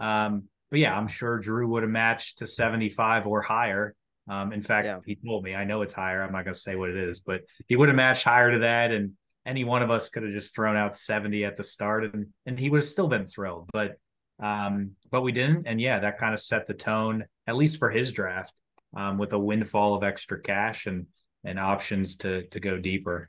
[0.03, 3.95] Um, but yeah, I'm sure Drew would have matched to seventy five or higher.
[4.29, 5.01] Um, in fact, Yeah.
[5.05, 6.23] he told me I know it's higher.
[6.23, 8.59] I'm not going to say what it is, but he would have matched higher to
[8.61, 9.13] that, and
[9.45, 12.59] any one of us could have just thrown out seventy at the start, and and
[12.59, 13.69] he would have still been thrilled.
[13.73, 13.97] But
[14.41, 17.91] um, but we didn't, and yeah, that kind of set the tone at least for
[17.91, 18.53] his draft
[18.97, 21.07] um, with a windfall of extra cash and
[21.45, 23.29] and options to to go deeper.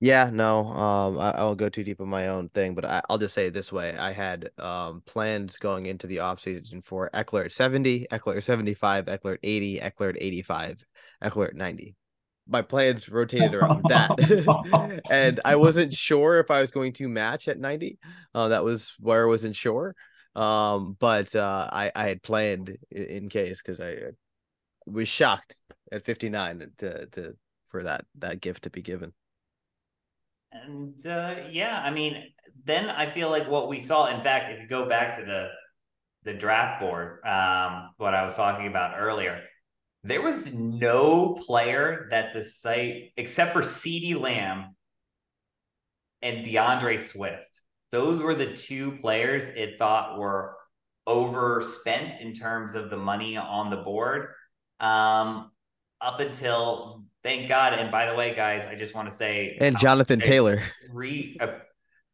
[0.00, 3.02] Yeah, no, um, I, I won't go too deep on my own thing, but I,
[3.10, 7.10] I'll just say it this way: I had um plans going into the offseason for
[7.12, 10.84] Ekeler at seventy, Ekeler at seventy-five, Ekeler at eighty, Ekeler at eighty-five,
[11.24, 11.96] Ekeler at ninety.
[12.46, 17.48] My plans rotated around that, and I wasn't sure if I was going to match
[17.48, 17.98] at ninety.
[18.32, 19.96] Uh, that was where I wasn't sure.
[20.36, 24.10] Um, but uh, I I had planned in, in case because I uh,
[24.86, 25.56] was shocked
[25.90, 29.12] at fifty-nine to to for that that gift to be given.
[30.52, 32.24] And uh, yeah, I mean,
[32.64, 34.06] then I feel like what we saw.
[34.06, 35.48] In fact, if you go back to the
[36.24, 39.42] the draft board, um, what I was talking about earlier,
[40.04, 44.74] there was no player that the site, except for CeeDee Lamb
[46.22, 50.56] and DeAndre Swift, those were the two players it thought were
[51.06, 54.28] overspent in terms of the money on the board.
[54.80, 55.50] Um,
[56.00, 57.74] up until thank God.
[57.74, 60.62] And by the way, guys, I just want to say And Jonathan say- Taylor.
[60.90, 61.46] re uh,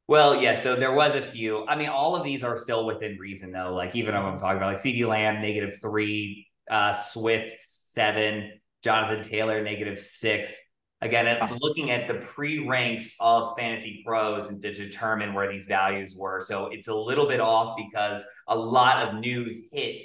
[0.09, 3.17] well yeah so there was a few i mean all of these are still within
[3.19, 7.51] reason though like even though i'm talking about like CeeDee Lamb negative three uh swift
[7.59, 8.51] seven
[8.83, 10.55] jonathan taylor negative six
[11.01, 16.15] again it's looking at the pre-ranks of fantasy pros and to determine where these values
[16.15, 19.97] were so it's a little bit off because a lot of news hit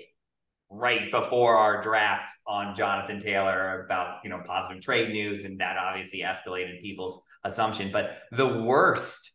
[0.69, 5.45] right before our draft on Jonathan Taylor about, you know, positive trade news.
[5.45, 7.91] And that obviously escalated people's assumption.
[7.91, 9.31] But the worst,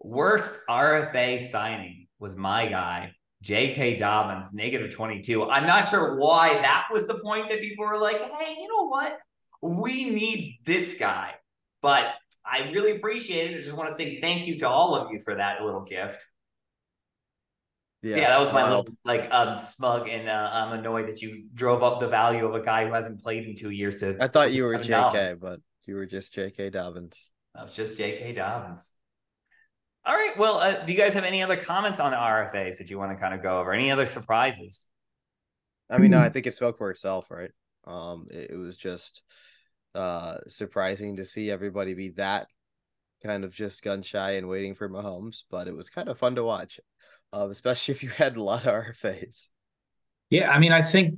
[0.00, 3.96] worst RFA signing was my guy, J.K.
[3.96, 5.44] Dobbins, negative 22.
[5.44, 8.88] I'm not sure why that was the point that people were like, hey, you know
[8.88, 9.18] what?
[9.62, 11.32] We need this guy.
[11.80, 12.06] But
[12.44, 13.56] I really appreciate it.
[13.56, 16.26] I just want to say thank you to all of you for that little gift.
[18.10, 18.88] Yeah, that was my wild.
[18.88, 22.54] little like um smug and uh, I'm annoyed that you drove up the value of
[22.54, 24.84] a guy who hasn't played in two years to I thought you were $7.
[24.84, 27.30] JK, but you were just JK Dobbins.
[27.54, 28.32] I was just J.K.
[28.32, 28.92] Dobbins.
[30.04, 30.36] All right.
[30.36, 33.12] Well, uh, do you guys have any other comments on the RFAs that you want
[33.12, 33.72] to kind of go over?
[33.72, 34.86] Any other surprises?
[35.88, 37.50] I mean, no, I think it spoke for itself, right?
[37.86, 39.22] Um, it, it was just
[39.94, 42.48] uh surprising to see everybody be that
[43.22, 46.34] kind of just gun shy and waiting for Mahomes, but it was kind of fun
[46.34, 46.80] to watch,
[47.34, 49.48] um, especially if you had a lot of RFAs.
[50.30, 51.16] Yeah, I mean, I think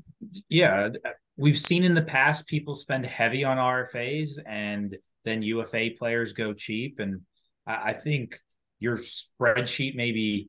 [0.48, 0.88] yeah,
[1.36, 6.54] we've seen in the past people spend heavy on RFAs and then UFA players go
[6.54, 7.20] cheap, and
[7.66, 8.40] I, I think
[8.80, 10.48] your spreadsheet maybe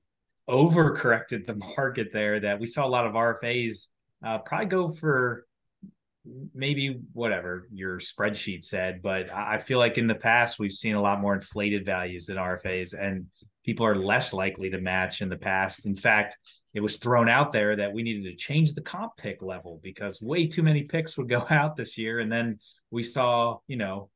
[0.49, 2.39] overcorrected the market there.
[2.39, 3.87] That we saw a lot of RFAs
[4.25, 5.45] uh, probably go for
[6.53, 11.01] maybe whatever your spreadsheet said, but I feel like in the past we've seen a
[11.01, 13.27] lot more inflated values in RFAs, and
[13.65, 15.85] people are less likely to match in the past.
[15.85, 16.37] In fact,
[16.73, 20.21] it was thrown out there that we needed to change the comp pick level because
[20.21, 22.19] way too many picks would go out this year.
[22.19, 22.59] And then
[22.91, 24.09] we saw, you know,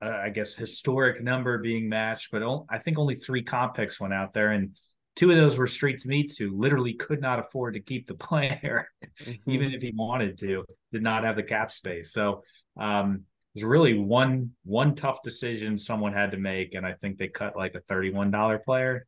[0.00, 4.14] uh, I guess historic number being matched, but I think only three comp picks went
[4.14, 4.76] out there, and
[5.18, 8.88] two of those were Streets meets who literally could not afford to keep the player,
[9.20, 9.50] mm-hmm.
[9.50, 12.12] even if he wanted to, did not have the cap space.
[12.12, 12.44] So
[12.78, 17.18] um, it was really one one tough decision someone had to make, and I think
[17.18, 19.06] they cut like a thirty one dollar player.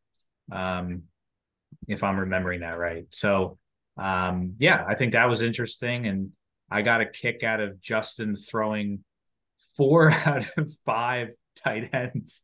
[0.51, 1.05] Um,
[1.87, 3.05] if I'm remembering that right.
[3.11, 3.59] So,
[3.97, 6.07] um, yeah, I think that was interesting.
[6.09, 6.33] And
[6.69, 9.05] I got a kick out of Justin throwing
[9.77, 12.43] four out of five tight ends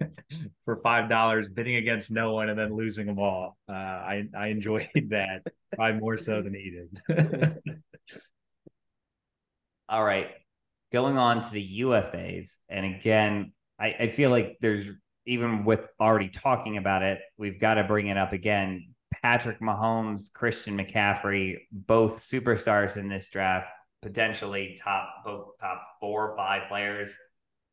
[0.64, 3.56] for five dollars, bidding against no one and then losing them all.
[3.68, 5.42] Uh, I I enjoyed that
[5.74, 7.60] probably more so than he did.
[9.88, 10.28] all right,
[10.92, 14.90] going on to the UFAs, and again, I, I feel like there's
[15.26, 18.94] even with already talking about it, we've got to bring it up again.
[19.22, 23.70] Patrick Mahomes, Christian McCaffrey, both superstars in this draft,
[24.02, 27.16] potentially top both top four or five players.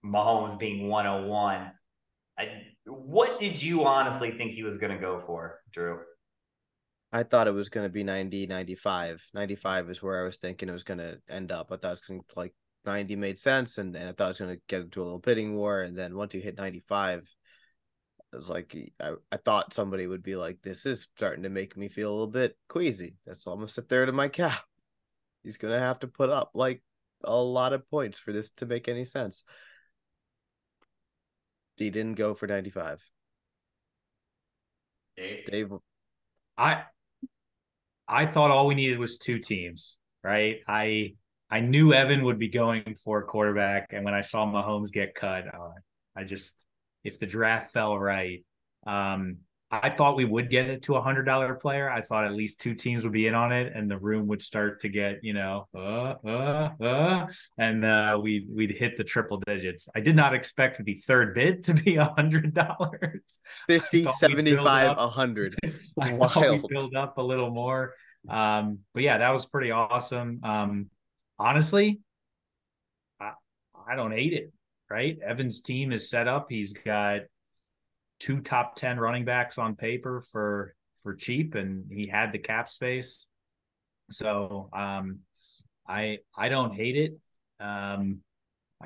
[0.05, 1.71] Mahomes being 101.
[2.37, 2.47] I,
[2.85, 5.99] what did you honestly think he was going to go for, Drew?
[7.11, 9.21] I thought it was going to be 90, 95.
[9.33, 11.71] 95 is where I was thinking it was going to end up.
[11.71, 12.53] I thought it was going to like
[12.85, 15.19] 90 made sense, and, and I thought it was going to get into a little
[15.19, 15.81] bidding war.
[15.81, 17.29] And then once you hit 95,
[18.33, 21.75] it was like I, I thought somebody would be like, "This is starting to make
[21.75, 24.61] me feel a little bit queasy." That's almost a third of my cap.
[25.43, 26.81] He's gonna have to put up like
[27.23, 29.43] a lot of points for this to make any sense.
[31.81, 33.03] He didn't go for ninety five.
[35.17, 35.73] Dave, Dave,
[36.57, 36.83] I
[38.07, 40.59] I thought all we needed was two teams, right?
[40.67, 41.15] I
[41.49, 45.15] I knew Evan would be going for a quarterback, and when I saw Mahomes get
[45.15, 45.71] cut, uh,
[46.15, 46.65] I just
[47.03, 48.43] if the draft fell right.
[48.85, 49.37] Um,
[49.71, 51.89] I thought we would get it to a hundred dollar player.
[51.89, 54.41] I thought at least two teams would be in on it, and the room would
[54.41, 59.37] start to get, you know, uh, uh, uh, and uh, we we'd hit the triple
[59.39, 59.87] digits.
[59.95, 63.39] I did not expect the third bid to be a hundred dollars.
[63.67, 65.55] 50, 75, a hundred.
[65.99, 66.63] I Wild.
[66.63, 67.93] we build up a little more.
[68.27, 70.41] Um, but yeah, that was pretty awesome.
[70.43, 70.89] Um,
[71.39, 72.01] honestly,
[73.19, 73.31] I,
[73.87, 74.53] I don't hate it
[74.91, 75.17] right?
[75.25, 76.47] Evan's team is set up.
[76.49, 77.21] He's got
[78.21, 82.69] two top 10 running backs on paper for for cheap and he had the cap
[82.69, 83.25] space.
[84.11, 85.19] So, um
[85.87, 87.19] I I don't hate it.
[87.59, 88.19] Um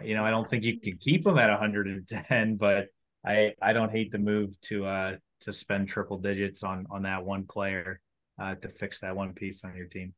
[0.04, 2.88] you know, I don't think you can keep him at 110, but
[3.26, 7.26] I I don't hate the move to uh to spend triple digits on on that
[7.26, 8.00] one player
[8.40, 10.14] uh to fix that one piece on your team.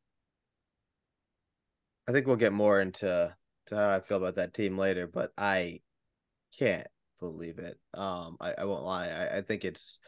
[2.07, 5.31] I think we'll get more into to how I feel about that team later, but
[5.37, 5.81] I
[6.57, 6.87] can't
[7.19, 7.77] believe it.
[7.93, 9.07] Um, I, I won't lie.
[9.07, 9.99] I, I think it's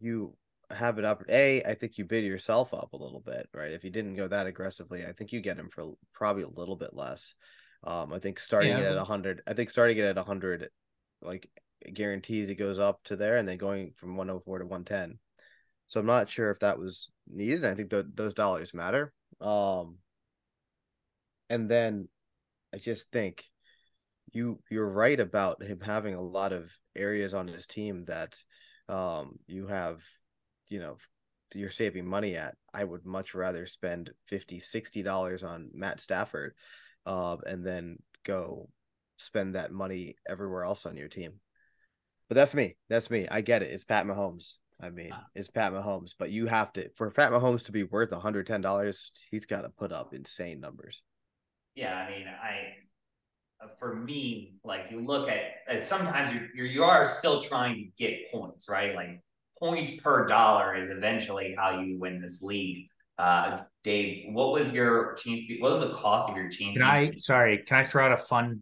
[0.00, 0.36] you
[0.70, 1.22] have it up.
[1.28, 3.72] A, I think you bid yourself up a little bit, right?
[3.72, 6.76] If you didn't go that aggressively, I think you get him for probably a little
[6.76, 7.34] bit less.
[7.82, 8.78] Um, I think starting yeah.
[8.78, 10.68] it at hundred, I think starting it at hundred,
[11.22, 11.48] like
[11.92, 15.18] guarantees it goes up to there, and then going from 104 to one ten.
[15.86, 17.64] So I'm not sure if that was needed.
[17.64, 19.12] I think th- those dollars matter.
[19.40, 19.96] Um,
[21.48, 22.08] and then
[22.72, 23.44] I just think
[24.32, 28.36] you you're right about him having a lot of areas on his team that
[28.88, 30.02] um you have
[30.68, 30.96] you know
[31.54, 32.54] you're saving money at.
[32.72, 36.54] I would much rather spend 50 60 dollars on matt stafford
[37.06, 38.68] uh, and then go
[39.16, 41.40] spend that money everywhere else on your team.
[42.28, 43.26] But that's me that's me.
[43.28, 43.72] I get it.
[43.72, 44.56] It's pat mahomes.
[44.80, 45.26] I mean ah.
[45.34, 49.46] it's pat mahomes but you have to for pat mahomes to be worth $110, he's
[49.46, 51.02] got to put up insane numbers.
[51.74, 52.74] Yeah, I mean, I
[53.78, 58.30] for me, like you look at, sometimes you you're, you are still trying to get
[58.30, 58.94] points, right?
[58.94, 59.20] Like
[59.58, 62.88] points per dollar is eventually how you win this league.
[63.18, 65.46] Uh, Dave, what was your team?
[65.60, 66.74] What was the cost of your team?
[66.74, 67.12] Can I?
[67.16, 68.60] Sorry, can I throw out a fun,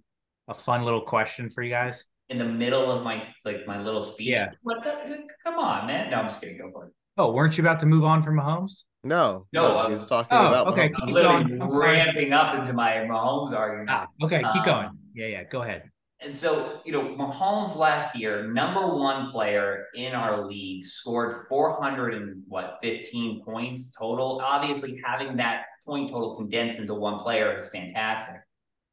[0.48, 2.04] a fun little question for you guys?
[2.28, 4.28] In the middle of my like my little speech.
[4.28, 4.50] Yeah.
[4.62, 6.10] What the, come on, man.
[6.10, 6.58] No, I'm just kidding.
[6.58, 6.92] Go for it.
[7.16, 8.82] Oh, weren't you about to move on from Mahomes?
[9.04, 10.66] No, no, I was talking oh, about.
[10.68, 13.90] Okay, I'm literally ramping up into my Mahomes argument.
[13.90, 14.88] Ah, okay, keep um, going.
[15.14, 15.84] Yeah, yeah, go ahead.
[16.20, 22.14] And so, you know, Mahomes last year, number one player in our league, scored 400
[22.14, 24.40] and what, 15 points total.
[24.42, 28.40] Obviously, having that point total condensed into one player is fantastic.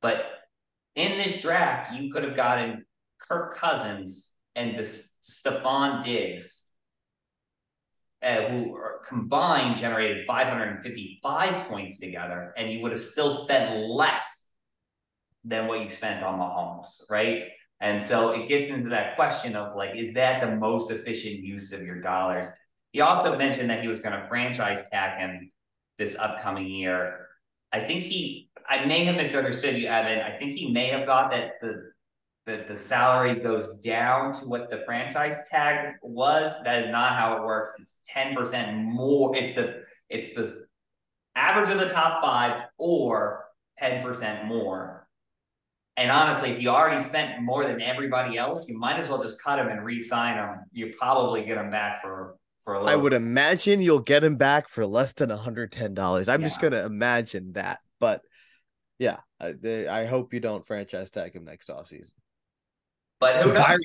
[0.01, 0.25] But
[0.93, 2.85] in this draft, you could have gotten
[3.19, 6.64] Kirk Cousins and the Stefon Diggs
[8.25, 14.47] uh, who combined generated 555 points together, and you would have still spent less
[15.43, 17.43] than what you spent on Mahomes, right?
[17.81, 21.71] And so it gets into that question of like, is that the most efficient use
[21.71, 22.47] of your dollars?
[22.91, 25.51] He also mentioned that he was going to franchise tag him
[25.97, 27.27] this upcoming year.
[27.71, 30.19] I think he, I may have misunderstood you, Evan.
[30.19, 31.91] I think he may have thought that the
[32.45, 36.51] that the salary goes down to what the franchise tag was.
[36.63, 37.71] That is not how it works.
[37.79, 39.35] It's 10% more.
[39.35, 40.65] It's the it's the
[41.35, 43.45] average of the top five or
[43.81, 45.07] 10% more.
[45.97, 49.41] And honestly, if you already spent more than everybody else, you might as well just
[49.41, 50.57] cut him and re-sign him.
[50.71, 52.89] You probably get him back for for a little.
[52.89, 56.27] I would imagine you'll get him back for less than $110.
[56.29, 56.47] I'm Yeah.
[56.47, 57.79] just gonna imagine that.
[57.99, 58.21] But
[58.99, 62.11] yeah, I, they- I hope you don't franchise tag him next offseason.
[63.19, 63.53] But So?
[63.53, 63.81] Byron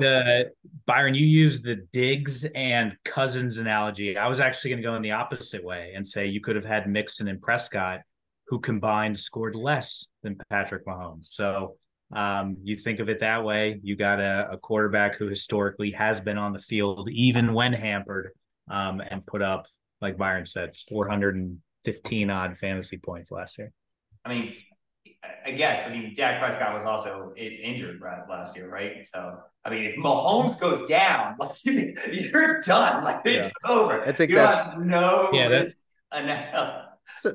[0.00, 0.50] the
[0.86, 4.16] Byron, you used the Diggs and Cousins analogy.
[4.16, 6.64] I was actually going to go in the opposite way and say you could have
[6.64, 8.00] had Mixon and Prescott,
[8.48, 11.26] who combined scored less than Patrick Mahomes.
[11.26, 11.76] So
[12.14, 13.80] um, you think of it that way.
[13.82, 18.30] You got a, a quarterback who historically has been on the field, even when hampered,
[18.70, 19.66] um, and put up,
[20.00, 23.72] like Byron said, 415 odd fantasy points last year.
[24.24, 24.52] I mean,
[25.44, 25.86] I guess.
[25.86, 29.06] I mean, Dak Prescott was also injured right, last year, right?
[29.12, 33.04] So, I mean, if Mahomes goes down, like you're done.
[33.04, 34.00] Like it's over.
[34.06, 35.30] I think you that's- have no.
[35.32, 35.74] Yeah, that's-
[36.16, 36.86] enough.
[37.14, 37.34] So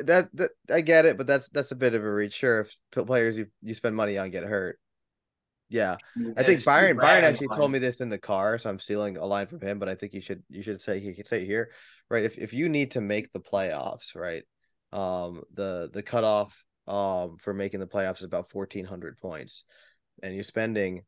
[0.00, 2.34] that, that I get it, but that's that's a bit of a reach.
[2.34, 2.76] Sure, if
[3.06, 4.78] players you, you spend money on get hurt.
[5.70, 5.96] Yeah.
[6.36, 9.24] I think Byron Byron actually told me this in the car, so I'm stealing a
[9.24, 9.78] line from him.
[9.78, 11.70] But I think you should you should say he could say it here,
[12.10, 12.24] right?
[12.24, 14.42] If if you need to make the playoffs, right?
[14.92, 19.64] Um, the the cutoff um for making the playoffs is about 1,400 points,
[20.22, 21.02] and you're spending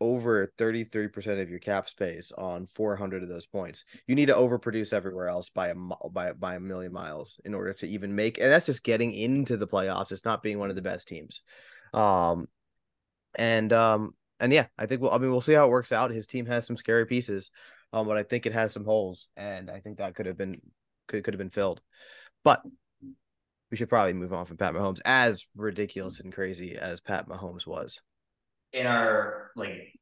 [0.00, 3.84] over 33% of your cap space on 400 of those points.
[4.06, 7.72] You need to overproduce everywhere else by a by by a million miles in order
[7.74, 10.12] to even make and that's just getting into the playoffs.
[10.12, 11.42] It's not being one of the best teams.
[11.92, 12.46] Um
[13.34, 16.10] and um and yeah, I think we'll I mean we'll see how it works out.
[16.12, 17.50] His team has some scary pieces.
[17.92, 20.60] Um but I think it has some holes and I think that could have been
[21.08, 21.82] could could have been filled.
[22.44, 22.62] But
[23.70, 27.66] we should probably move on from Pat Mahomes as ridiculous and crazy as Pat Mahomes
[27.66, 28.00] was.
[28.72, 29.92] in our like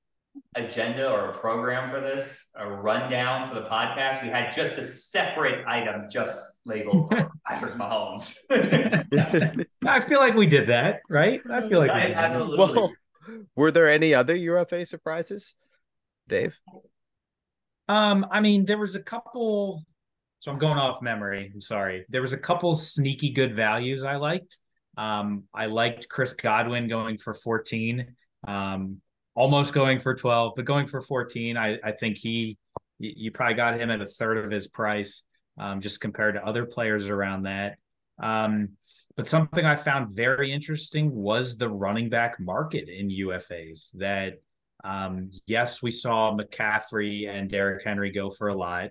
[0.55, 5.67] agenda or program for this, a rundown for the podcast, we had just a separate
[5.67, 7.11] item just labeled
[7.47, 8.37] Patrick Mahomes.
[9.87, 11.41] I feel like we did that, right?
[11.51, 12.25] I feel like we Right, did that.
[12.25, 12.59] absolutely.
[12.75, 12.93] well,
[13.57, 15.55] were there any other UFA surprises?
[16.29, 16.59] Dave?
[17.89, 19.85] Um, I mean, there was a couple.
[20.41, 21.51] So I'm going off memory.
[21.53, 22.05] I'm sorry.
[22.09, 24.57] There was a couple sneaky good values I liked.
[24.97, 28.14] Um, I liked Chris Godwin going for 14.
[28.47, 29.01] Um,
[29.34, 31.57] almost going for 12, but going for 14.
[31.57, 32.59] I I think he
[32.99, 35.22] you, probably got him at a third of his price,
[35.59, 37.76] um, just compared to other players around that.
[38.18, 38.70] Um,
[39.16, 43.93] but something I found very interesting was the running back market in UFAs.
[43.99, 44.41] That
[44.84, 48.91] um, yes, we saw McCaffrey and Derrick Henry go for a lot.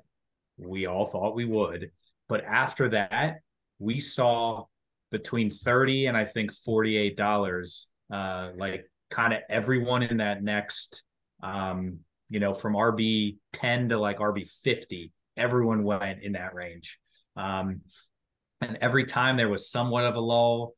[0.57, 1.91] We all thought we would.
[2.27, 3.39] But after that,
[3.79, 4.65] we saw
[5.11, 11.03] between 30 and I think $48, uh, like kind of everyone in that next,
[11.43, 11.99] um,
[12.29, 16.99] you know, from RB 10 to like RB 50, everyone went in that range.
[17.35, 17.81] Um,
[18.61, 20.73] and every time there was somewhat of a lull,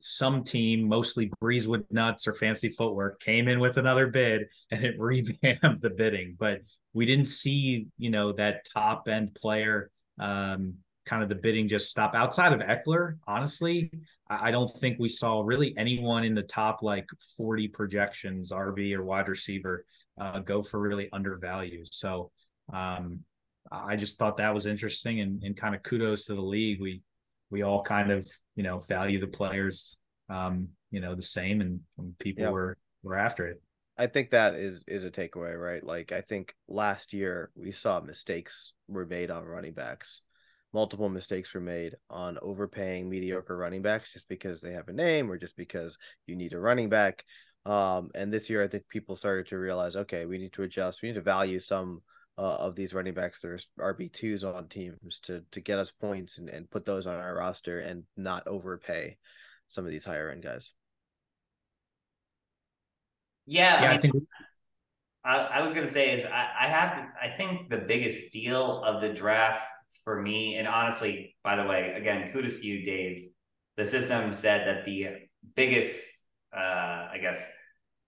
[0.00, 4.94] some team, mostly Breezewood Nuts or Fancy Footwork, came in with another bid and it
[4.98, 6.36] revamped the bidding.
[6.38, 6.60] But
[6.92, 10.74] we didn't see, you know, that top end player, um,
[11.06, 13.16] kind of the bidding just stop outside of Ekeler.
[13.26, 13.90] Honestly,
[14.28, 19.02] I, don't think we saw really anyone in the top like 40 projections, RB or
[19.04, 19.84] wide receiver,
[20.20, 21.92] uh, go for really undervalued.
[21.92, 22.30] So,
[22.72, 23.20] um,
[23.70, 26.80] I just thought that was interesting and, and kind of kudos to the league.
[26.80, 27.02] We
[27.50, 28.26] we all kind of
[28.56, 29.96] you know value the players
[30.28, 32.50] um you know the same and, and people Yeah.
[32.50, 33.60] were were after it.
[34.00, 35.84] I think that is is a takeaway, right?
[35.84, 40.22] Like I think last year we saw mistakes were made on running backs.
[40.72, 45.30] Multiple mistakes were made on overpaying mediocre running backs just because they have a name
[45.30, 47.26] or just because you need a running back.
[47.66, 51.02] Um, and this year I think people started to realize, okay, we need to adjust.
[51.02, 52.00] We need to value some
[52.38, 56.38] uh, of these running backs are RB twos on teams to to get us points
[56.38, 59.18] and, and put those on our roster and not overpay
[59.68, 60.72] some of these higher end guys.
[63.46, 64.14] Yeah, I Yeah, I mean, think
[65.24, 68.82] I, I was gonna say is I, I have to I think the biggest steal
[68.84, 69.62] of the draft
[70.04, 73.28] for me, and honestly, by the way, again, kudos to you, Dave.
[73.76, 76.06] The system said that the biggest
[76.56, 76.58] uh
[77.12, 77.50] I guess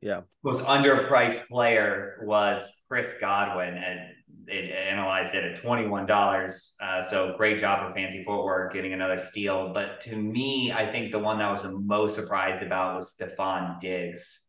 [0.01, 0.22] Yeah.
[0.45, 4.01] most underpriced player was Chris Godwin and
[4.49, 6.74] it analyzed it at $21.
[6.83, 9.72] Uh, so great job for Fancy Footwork getting another steal.
[9.72, 13.14] But to me, I think the one that I was the most surprised about was
[13.14, 14.41] Stefon Diggs.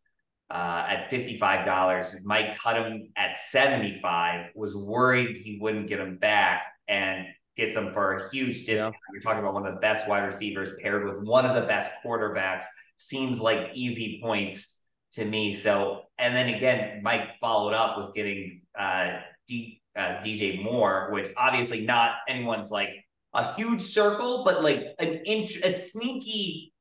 [0.52, 2.24] Uh, at $55.
[2.24, 7.26] Mike cut him at 75, was worried he wouldn't get him back and
[7.56, 8.94] gets him for a huge discount.
[8.94, 9.00] Yeah.
[9.14, 11.92] You're talking about one of the best wide receivers paired with one of the best
[12.06, 12.66] quarterbacks.
[12.98, 14.80] Seems like easy points
[15.14, 15.54] to me.
[15.54, 21.30] So, and then again, Mike followed up with getting uh, D, uh, DJ Moore, which
[21.38, 22.90] obviously not anyone's like
[23.34, 26.73] a huge circle, but like an inch, a sneaky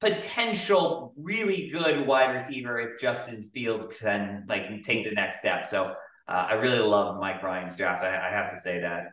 [0.00, 5.66] potential really good wide receiver if Justin Fields can like take the next step.
[5.66, 5.94] So
[6.28, 8.02] uh, I really love Mike Ryan's draft.
[8.02, 9.10] I, I, have to say that.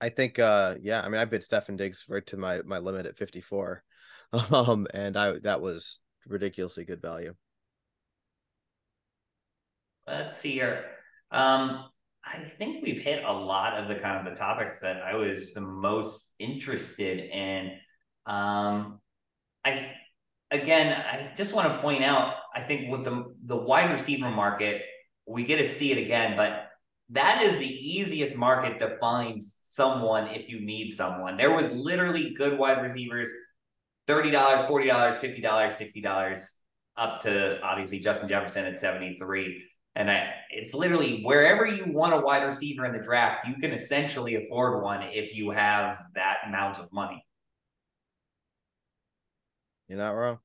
[0.00, 3.06] I think, uh, yeah, I mean, I bid Stefon Diggs for to my my limit
[3.06, 3.84] at 54,
[4.50, 7.34] um, and I that was ridiculously good value.
[10.06, 10.86] Let's see here.
[11.30, 11.84] Um,
[12.24, 15.52] I think we've hit a lot of the kind of the topics that I was
[15.54, 17.70] the most interested in.
[18.26, 19.00] Um,
[19.64, 19.92] I
[20.50, 24.82] again, I just want to point out, I think with the the wide receiver market,
[25.26, 26.68] we get to see it again, but
[27.10, 31.36] that is the easiest market to find someone if you need someone.
[31.36, 33.28] There was literally good wide receivers,
[34.08, 36.48] $30, $40, $50, $60,
[36.96, 39.62] up to obviously Justin Jefferson at 73.
[39.94, 43.72] And I, it's literally wherever you want a wide receiver in the draft, you can
[43.72, 47.22] essentially afford one if you have that amount of money.
[49.92, 50.38] You're not wrong.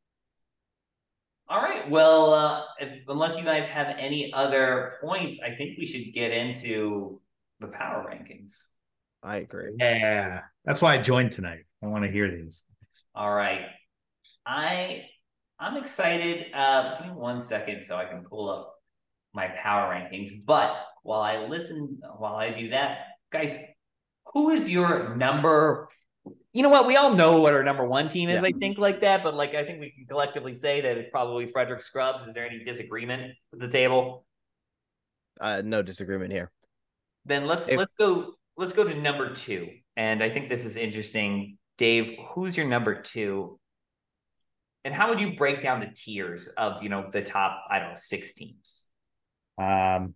[1.47, 1.89] All right.
[1.89, 6.31] Well, uh, if, unless you guys have any other points, I think we should get
[6.33, 7.21] into
[7.61, 8.65] the power rankings.
[9.23, 9.73] I agree.
[9.79, 11.63] Yeah, that's why I joined tonight.
[11.81, 12.65] I want to hear these.
[13.15, 13.61] All right.
[14.45, 15.05] I
[15.57, 16.53] I'm excited.
[16.53, 18.75] Uh, give me one second so I can pull up
[19.33, 20.31] my power rankings.
[20.45, 22.97] But while I listen, while I do that,
[23.31, 23.55] guys,
[24.33, 25.87] who is your number
[26.53, 26.87] you know what?
[26.87, 28.47] We all know what our number one team is, yeah.
[28.47, 29.23] I think, like that.
[29.23, 32.25] But like, I think we can collectively say that it's probably Frederick Scrubs.
[32.27, 34.25] Is there any disagreement with the table?
[35.39, 36.51] Uh, no disagreement here.
[37.25, 39.69] Then let's if- let's go let's go to number two.
[39.95, 41.57] And I think this is interesting.
[41.77, 43.59] Dave, who's your number two?
[44.83, 47.89] And how would you break down the tiers of you know the top, I don't
[47.89, 48.85] know, six teams?
[49.57, 50.15] Um,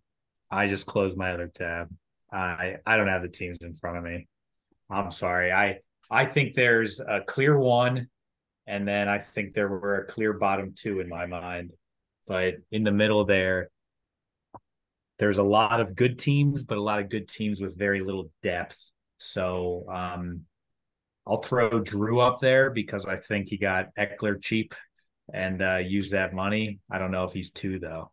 [0.49, 1.89] I just closed my other tab.
[2.32, 4.27] I I don't have the teams in front of me.
[4.89, 5.51] I'm sorry.
[5.51, 5.79] I
[6.12, 8.09] I think there's a clear one,
[8.68, 11.72] and then I think there were a clear bottom two in my mind.
[12.28, 13.70] But in the middle there,
[15.18, 18.30] there's a lot of good teams, but a lot of good teams with very little
[18.43, 18.78] depth.
[19.18, 20.41] So um,
[21.26, 24.76] I'll throw Drew up there because I think he got Ekeler cheap
[25.34, 26.80] and uh, use that money.
[26.91, 28.12] I don't know if he's two though.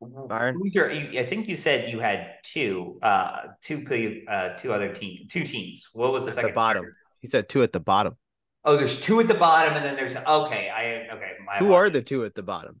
[0.00, 0.54] Byron?
[0.54, 0.90] Who's your?
[0.90, 3.84] I think you said you had two, uh, two,
[4.28, 5.88] uh, two other team, two teams.
[5.92, 6.50] What was the at second?
[6.50, 6.82] The bottom.
[6.84, 6.96] Player?
[7.20, 8.16] He said two at the bottom.
[8.64, 10.70] Oh, there's two at the bottom, and then there's okay.
[10.70, 11.32] I okay.
[11.58, 12.80] Who are the two at the bottom?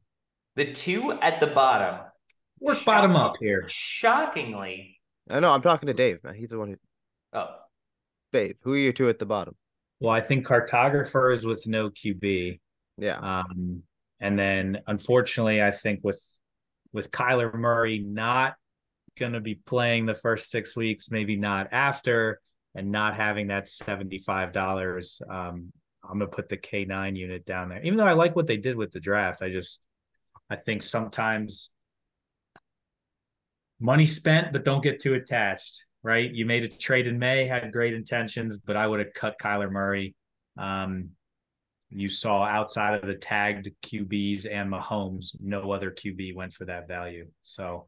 [0.56, 2.00] The two at the bottom.
[2.58, 3.66] Work shock- bottom up here.
[3.68, 4.98] Shockingly.
[5.30, 5.52] I know.
[5.52, 6.34] I'm talking to Dave, man.
[6.34, 6.76] He's the one who.
[7.32, 7.48] Oh.
[8.32, 9.56] Dave, who are your two at the bottom?
[10.00, 12.60] Well, I think cartographers with no QB.
[12.96, 13.18] Yeah.
[13.18, 13.82] Um,
[14.20, 16.20] and then unfortunately, I think with
[16.92, 18.54] with Kyler Murray not
[19.18, 22.40] going to be playing the first six weeks, maybe not after,
[22.74, 25.72] and not having that $75, um,
[26.02, 27.82] I'm going to put the K9 unit down there.
[27.82, 29.86] Even though I like what they did with the draft, I just,
[30.48, 31.70] I think sometimes
[33.78, 36.32] money spent, but don't get too attached, right?
[36.32, 39.70] You made a trade in May, had great intentions, but I would have cut Kyler
[39.70, 40.14] Murray.
[40.58, 41.10] Um,
[41.90, 46.86] you saw outside of the tagged QBs and Mahomes, no other QB went for that
[46.86, 47.26] value.
[47.42, 47.86] So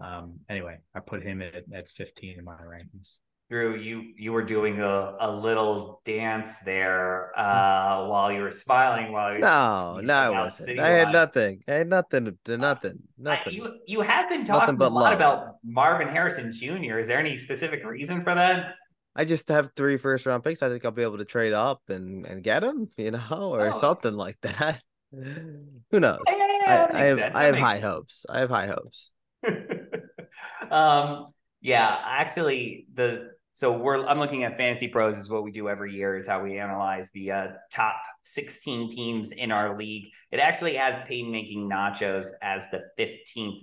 [0.00, 3.20] um, anyway, I put him at, at 15 in my rankings.
[3.50, 9.12] Drew, you you were doing a, a little dance there uh, while you were smiling
[9.12, 13.52] while you no no I wasn't I had nothing I had nothing to nothing nothing.
[13.52, 15.12] I, you you have been talking a lot love.
[15.12, 16.98] about Marvin Harrison Jr.
[16.98, 18.76] Is there any specific reason for that?
[19.14, 20.62] I just have three first round picks.
[20.62, 23.68] I think I'll be able to trade up and, and get them, you know, or
[23.68, 23.72] oh.
[23.72, 24.82] something like that.
[25.12, 26.20] Who knows?
[26.26, 27.84] Yeah, yeah, I, I, have I have high sense.
[27.84, 28.26] hopes.
[28.30, 29.10] I have high hopes.
[30.70, 31.26] um,
[31.60, 35.92] yeah, actually, the so we're I'm looking at Fantasy Pros is what we do every
[35.92, 40.06] year is how we analyze the uh, top 16 teams in our league.
[40.30, 43.60] It actually has Peyton making nachos as the 15th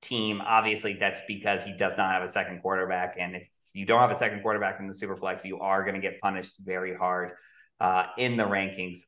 [0.00, 0.40] team.
[0.40, 4.10] Obviously, that's because he does not have a second quarterback, and if you don't have
[4.10, 7.32] a second quarterback in the super flex, you are going to get punished very hard
[7.80, 8.98] uh, in the rankings.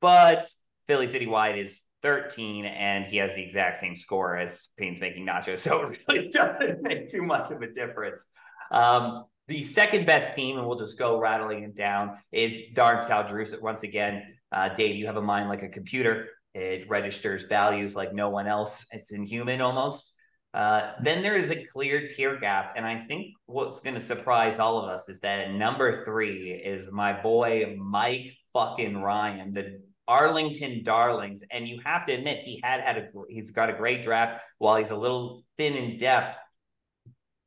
[0.00, 0.44] But
[0.86, 5.58] Philly City Wide is 13, and he has the exact same score as making nachos.
[5.58, 8.24] So it really doesn't make too much of a difference.
[8.70, 13.26] Um, the second best team, and we'll just go rattling it down, is Darn Sal
[13.26, 14.22] Drews once again.
[14.52, 16.28] Uh, Dave, you have a mind like a computer.
[16.54, 18.86] It registers values like no one else.
[18.92, 20.13] It's inhuman almost.
[20.54, 22.74] Uh, then there is a clear tier gap.
[22.76, 26.52] And I think what's going to surprise all of us is that at number three
[26.52, 31.42] is my boy, Mike fucking Ryan, the Arlington Darlings.
[31.50, 34.76] And you have to admit, he had had a, he's got a great draft while
[34.76, 36.38] he's a little thin in depth.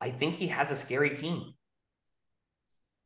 [0.02, 1.54] I think he has a scary team.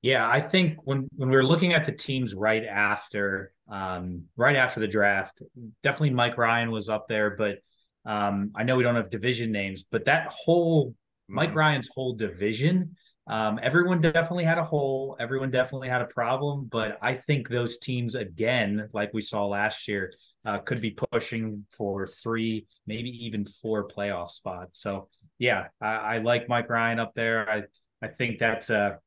[0.03, 4.57] Yeah, I think when when we were looking at the teams right after um, right
[4.57, 5.41] after the draft,
[5.85, 7.59] definitely Mike Ryan was up there, but
[8.05, 10.95] um, I know we don't have division names, but that whole
[11.29, 11.59] Mike mm-hmm.
[11.59, 12.97] Ryan's whole division,
[13.27, 15.17] um, everyone definitely had a hole.
[15.21, 19.87] Everyone definitely had a problem, but I think those teams again, like we saw last
[19.87, 20.13] year,
[20.45, 24.81] uh, could be pushing for three, maybe even four playoff spots.
[24.81, 27.49] So yeah, I, I like Mike Ryan up there.
[27.49, 27.63] I
[28.05, 28.99] I think that's a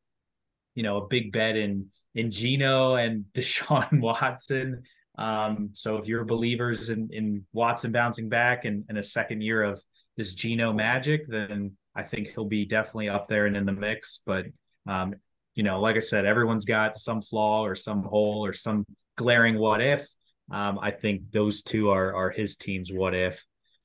[0.76, 4.84] you know a big bet in in Geno and Deshaun Watson.
[5.18, 9.64] Um, so if you're believers in in Watson bouncing back and, and a second year
[9.64, 9.82] of
[10.18, 14.22] this Geno magic, then I think he'll be definitely up there and in the mix.
[14.26, 14.46] But
[14.88, 15.16] um,
[15.56, 18.86] you know, like I said, everyone's got some flaw or some hole or some
[19.16, 20.08] glaring what if.
[20.52, 23.44] Um, I think those two are are his team's what if.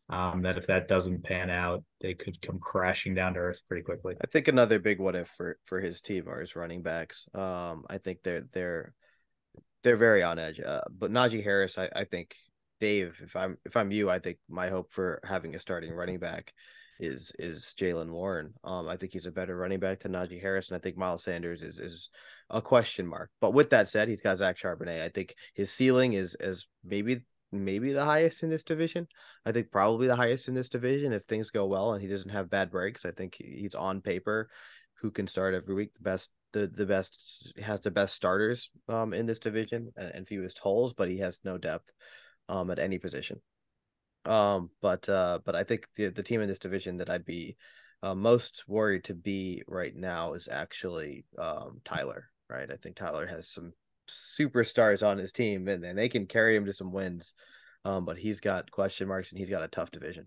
[0.08, 3.84] Um, that if that doesn't pan out, they could come crashing down to earth pretty
[3.84, 4.16] quickly.
[4.20, 7.28] I think another big what if for for his team are his running backs.
[7.32, 8.92] Um, I think they're they're
[9.82, 10.60] they're very on edge.
[10.60, 12.34] Uh, but Najee Harris, I, I think
[12.80, 16.18] Dave, if I'm if I'm you, I think my hope for having a starting running
[16.18, 16.52] back
[16.98, 18.52] is is Jaylen Warren.
[18.62, 21.24] Um, I think he's a better running back than Najee Harris, and I think Miles
[21.24, 22.10] Sanders is is
[22.50, 23.30] a question mark.
[23.40, 25.02] But with that said, he's got Zach Charbonnet.
[25.02, 27.22] I think his ceiling is is maybe
[27.52, 29.08] maybe the highest in this division.
[29.44, 32.30] I think probably the highest in this division if things go well and he doesn't
[32.30, 33.04] have bad breaks.
[33.04, 34.48] I think he's on paper
[35.00, 35.94] who can start every week.
[35.94, 40.28] The best the the best has the best starters um in this division and, and
[40.28, 41.92] fewest holes, but he has no depth
[42.48, 43.40] um at any position.
[44.24, 47.56] Um, but uh, but I think the the team in this division that I'd be
[48.02, 52.30] uh, most worried to be right now is actually um Tyler.
[52.48, 53.72] Right, I think Tyler has some
[54.08, 57.32] superstars on his team and, and they can carry him to some wins.
[57.84, 60.26] Um, but he's got question marks and he's got a tough division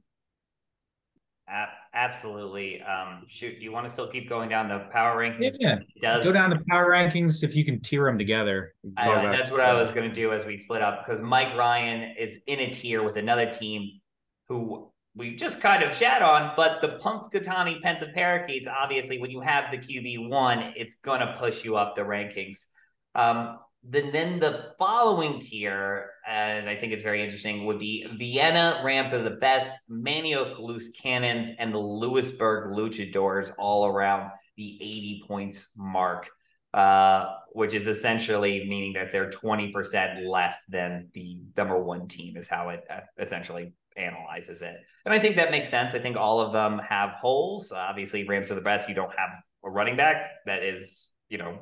[1.93, 2.81] absolutely.
[2.81, 5.55] Um, shoot, do you want to still keep going down the power rankings?
[5.59, 6.23] Yeah, does...
[6.23, 8.73] go down the power rankings if you can tier them together.
[8.97, 12.15] I, that's what I was going to do as we split up because Mike Ryan
[12.17, 13.99] is in a tier with another team
[14.47, 19.41] who we just kind of shat on, but the Punxsutawney Pensive Parakeets, obviously, when you
[19.41, 22.65] have the QB one, it's going to push you up the rankings.
[23.13, 28.81] Um, then, then the following tier, and I think it's very interesting, would be Vienna
[28.83, 35.23] Rams are the best, Manioc Loose Cannons, and the Lewisburg Luchadors all around the 80
[35.27, 36.29] points mark,
[36.73, 42.47] uh, which is essentially meaning that they're 20% less than the number one team, is
[42.47, 44.77] how it uh, essentially analyzes it.
[45.05, 45.93] And I think that makes sense.
[45.93, 47.73] I think all of them have holes.
[47.73, 48.87] Obviously, Rams are the best.
[48.87, 49.29] You don't have
[49.65, 51.59] a running back that is, you know,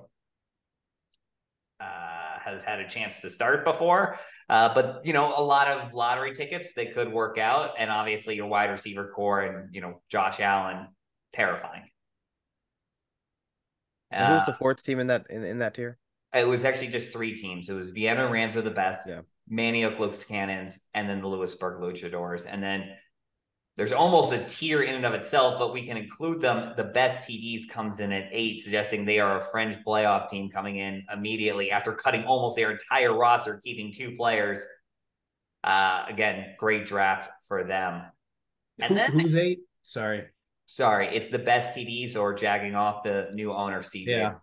[2.44, 4.18] has had a chance to start before.
[4.50, 8.36] Uh, but you know, a lot of lottery tickets they could work out, and obviously
[8.36, 10.88] your wide receiver core and you know Josh Allen,
[11.32, 11.84] terrifying.
[14.12, 15.98] Uh, who's the fourth team in that in, in that tier?
[16.34, 17.70] It was actually just three teams.
[17.70, 19.22] It was Vienna Rams are the best, yeah.
[19.52, 22.90] Manioc Loose Cannons, and then the Lewisburg Luchadors, and then
[23.82, 26.74] there's almost a tier in and of itself, but we can include them.
[26.78, 30.76] The best TDs comes in at eight, suggesting they are a fringe playoff team coming
[30.78, 34.64] in immediately after cutting almost their entire roster, keeping two players.
[35.64, 38.04] Uh, again, great draft for them.
[38.78, 39.62] And then who's eight?
[39.82, 40.26] Sorry.
[40.68, 44.10] Sorry, it's the best TDs or jagging off the new owner, CJ.
[44.10, 44.34] Yeah.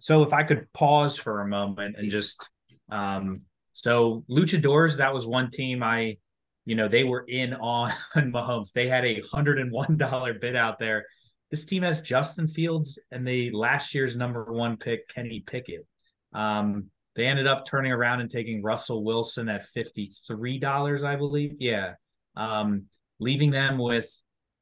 [0.00, 2.48] So if I could pause for a moment and just
[2.90, 3.42] um
[3.74, 6.16] so Luchadors, that was one team I
[6.64, 8.72] you know, they were in on, Mahomes.
[8.72, 11.06] They had a hundred and one dollar bid out there.
[11.50, 15.86] This team has Justin Fields and the last year's number one pick, Kenny Pickett.
[16.32, 21.56] Um, they ended up turning around and taking Russell Wilson at $53, I believe.
[21.58, 21.94] Yeah.
[22.36, 22.84] Um,
[23.18, 24.08] leaving them with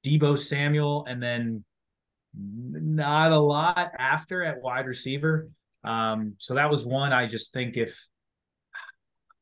[0.05, 1.65] Deebo Samuel and then
[2.35, 5.49] not a lot after at wide receiver.
[5.85, 8.03] Um, so that was one I just think if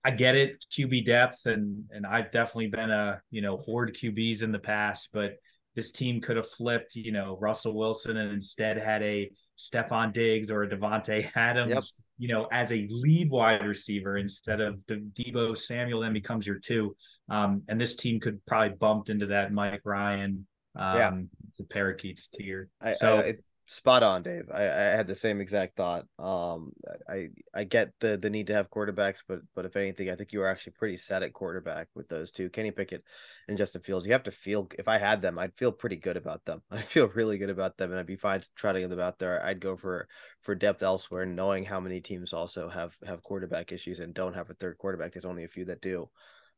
[0.06, 4.44] I get it, QB depth, and and I've definitely been a you know horde QBs
[4.44, 5.32] in the past, but
[5.74, 9.28] this team could have flipped, you know, Russell Wilson and instead had a
[9.58, 11.82] Stefon Diggs or a Davante Adams, yep.
[12.18, 16.60] you know, as a lead wide receiver instead of De- Deebo Samuel then becomes your
[16.60, 16.94] two.
[17.28, 20.46] Um, and this team could probably bumped into that Mike Ryan,
[20.76, 21.12] um, yeah.
[21.58, 22.68] the Parakeets tier.
[22.80, 23.34] I, so I,
[23.66, 24.48] spot on, Dave.
[24.52, 26.06] I, I had the same exact thought.
[26.18, 26.72] Um,
[27.08, 30.32] I I get the the need to have quarterbacks, but but if anything, I think
[30.32, 33.04] you are actually pretty set at quarterback with those two, Kenny Pickett
[33.48, 34.06] and Justin Fields.
[34.06, 36.62] You have to feel if I had them, I'd feel pretty good about them.
[36.70, 39.44] I'd feel really good about them, and I'd be fine trotting them out there.
[39.44, 40.08] I'd go for
[40.40, 44.50] for depth elsewhere, knowing how many teams also have have quarterback issues and don't have
[44.50, 45.12] a third quarterback.
[45.12, 46.08] There's only a few that do.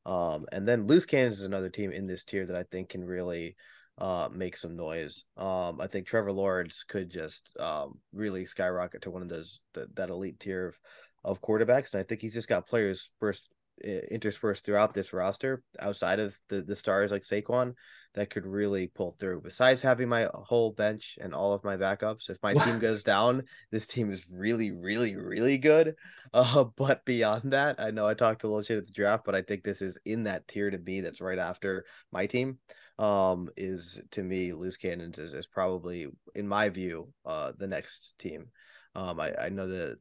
[0.07, 3.05] Um, and then Loose Cannons is another team in this tier that I think can
[3.05, 3.57] really
[3.99, 5.25] uh, make some noise.
[5.37, 9.89] Um, I think Trevor Lawrence could just um, really skyrocket to one of those the,
[9.95, 10.79] that elite tier of,
[11.25, 13.49] of quarterbacks, and I think he's just got players first
[13.85, 17.75] interspersed throughout this roster outside of the the stars like Saquon
[18.15, 19.41] that could really pull through.
[19.41, 23.45] Besides having my whole bench and all of my backups, if my team goes down,
[23.71, 25.95] this team is really, really, really good.
[26.35, 29.35] Uh, but beyond that, I know I talked a little shit at the draft, but
[29.35, 32.59] I think this is in that tier to me that's right after my team
[32.99, 38.19] um, is to me loose cannons is, is probably in my view uh, the next
[38.19, 38.47] team.
[38.95, 39.99] Um, I, I know the,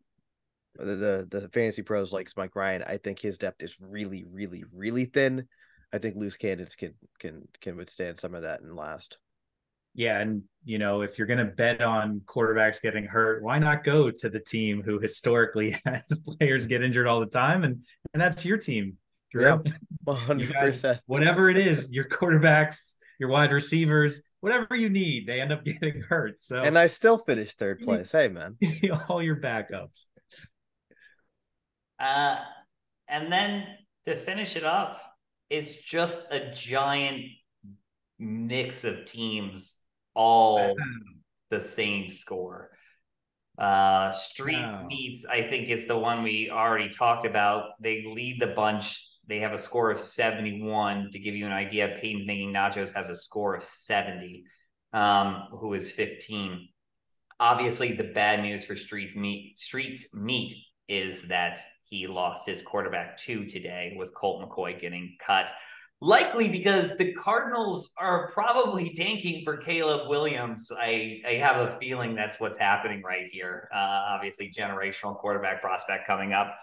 [0.75, 2.83] the the fantasy pros likes Mike Ryan.
[2.87, 5.47] I think his depth is really, really, really thin.
[5.93, 9.17] I think loose cannons can can can withstand some of that and last.
[9.93, 13.83] Yeah, and you know, if you're going to bet on quarterbacks getting hurt, why not
[13.83, 16.03] go to the team who historically has
[16.37, 17.83] players get injured all the time, and
[18.13, 18.97] and that's your team.
[19.31, 19.43] Drew.
[19.43, 19.67] Yep,
[20.07, 21.01] hundred percent.
[21.05, 26.01] Whatever it is, your quarterbacks, your wide receivers, whatever you need, they end up getting
[26.01, 26.41] hurt.
[26.41, 28.11] So, and I still finished third place.
[28.11, 28.57] Hey, man,
[29.09, 30.07] all your backups.
[31.99, 32.37] Uh,
[33.07, 33.65] and then
[34.05, 35.01] to finish it off,
[35.49, 37.25] it's just a giant
[38.19, 39.75] mix of teams,
[40.13, 40.75] all
[41.49, 42.71] the same score.
[43.57, 44.85] Uh, Streets wow.
[44.87, 47.71] Meats, I think, is the one we already talked about.
[47.79, 51.09] They lead the bunch they have a score of 71.
[51.11, 54.43] To give you an idea, Peyton's Making Nachos has a score of 70,
[54.93, 56.69] um, who is 15.
[57.39, 60.55] Obviously, the bad news for Streets Meat Streets Meat
[60.87, 65.51] is that he lost his quarterback two today with Colt McCoy getting cut.
[65.99, 70.71] Likely because the Cardinals are probably tanking for Caleb Williams.
[70.71, 73.67] I, I have a feeling that's what's happening right here.
[73.73, 76.55] Uh, obviously, generational quarterback prospect coming up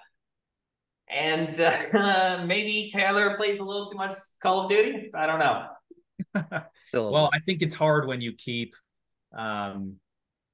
[1.09, 5.11] and uh, maybe Kyler plays a little too much Call of Duty.
[5.15, 5.67] I don't know.
[6.95, 8.75] well, I think it's hard when you keep,
[9.37, 9.97] um,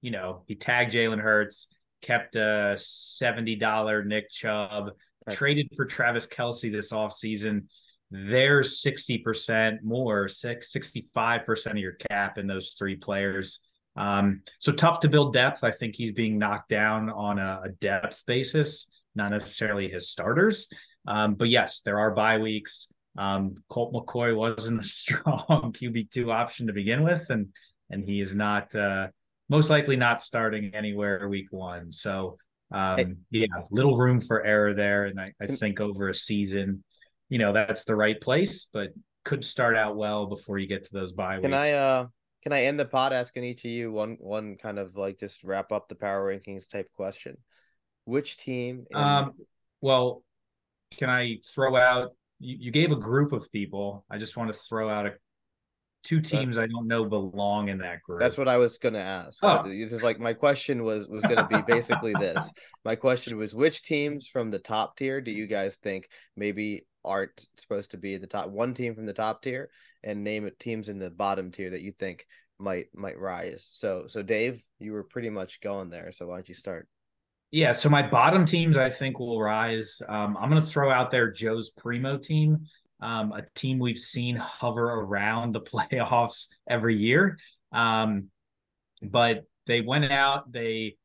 [0.01, 1.69] you know, he tagged Jalen Hurts,
[2.03, 4.91] kept a seventy dollar Nick Chubb,
[5.27, 5.37] right.
[5.37, 7.65] traded for Travis Kelce this offseason.
[8.13, 13.61] There's 60% more, 65% of your cap in those three players.
[13.95, 15.63] Um, so tough to build depth.
[15.63, 20.69] I think he's being knocked down on a, a depth basis not necessarily his starters.
[21.07, 22.93] Um, but yes, there are bye weeks.
[23.19, 27.49] Um, Colt McCoy wasn't a strong QB two option to begin with, and
[27.91, 29.09] and he is not uh,
[29.49, 31.91] most likely not starting anywhere week one.
[31.91, 32.39] So
[32.73, 36.85] um, yeah, little room for error there, and I, I think over a season,
[37.29, 38.91] you know, that's the right place, but
[39.25, 41.47] could start out well before you get to those bye weeks.
[41.47, 42.07] Can I uh
[42.43, 45.45] can I end the pod asking each of you one one kind of like just
[45.45, 47.37] wrap up the power rankings type question?
[48.11, 48.87] Which team?
[48.91, 48.97] In...
[48.97, 49.33] Um,
[49.81, 50.23] well,
[50.97, 52.11] can I throw out?
[52.41, 54.05] You, you, gave a group of people.
[54.11, 55.13] I just want to throw out a
[56.03, 58.21] two teams I don't know belong in that group.
[58.21, 59.39] That's what I was going to ask.
[59.45, 59.63] Oh.
[59.65, 62.53] This is like my question was was going to be basically this.
[62.85, 67.47] My question was which teams from the top tier do you guys think maybe aren't
[67.59, 69.71] supposed to be the top one team from the top tier
[70.03, 72.27] and name it teams in the bottom tier that you think
[72.59, 73.69] might might rise.
[73.73, 76.13] So so Dave, you were pretty much going there.
[76.13, 76.89] So why don't you start?
[77.53, 80.01] Yeah, so my bottom teams I think will rise.
[80.09, 82.67] Um, I'm going to throw out there Joe's primo team,
[83.01, 87.39] um, a team we've seen hover around the playoffs every year.
[87.73, 88.29] Um,
[89.03, 90.97] but they went out, they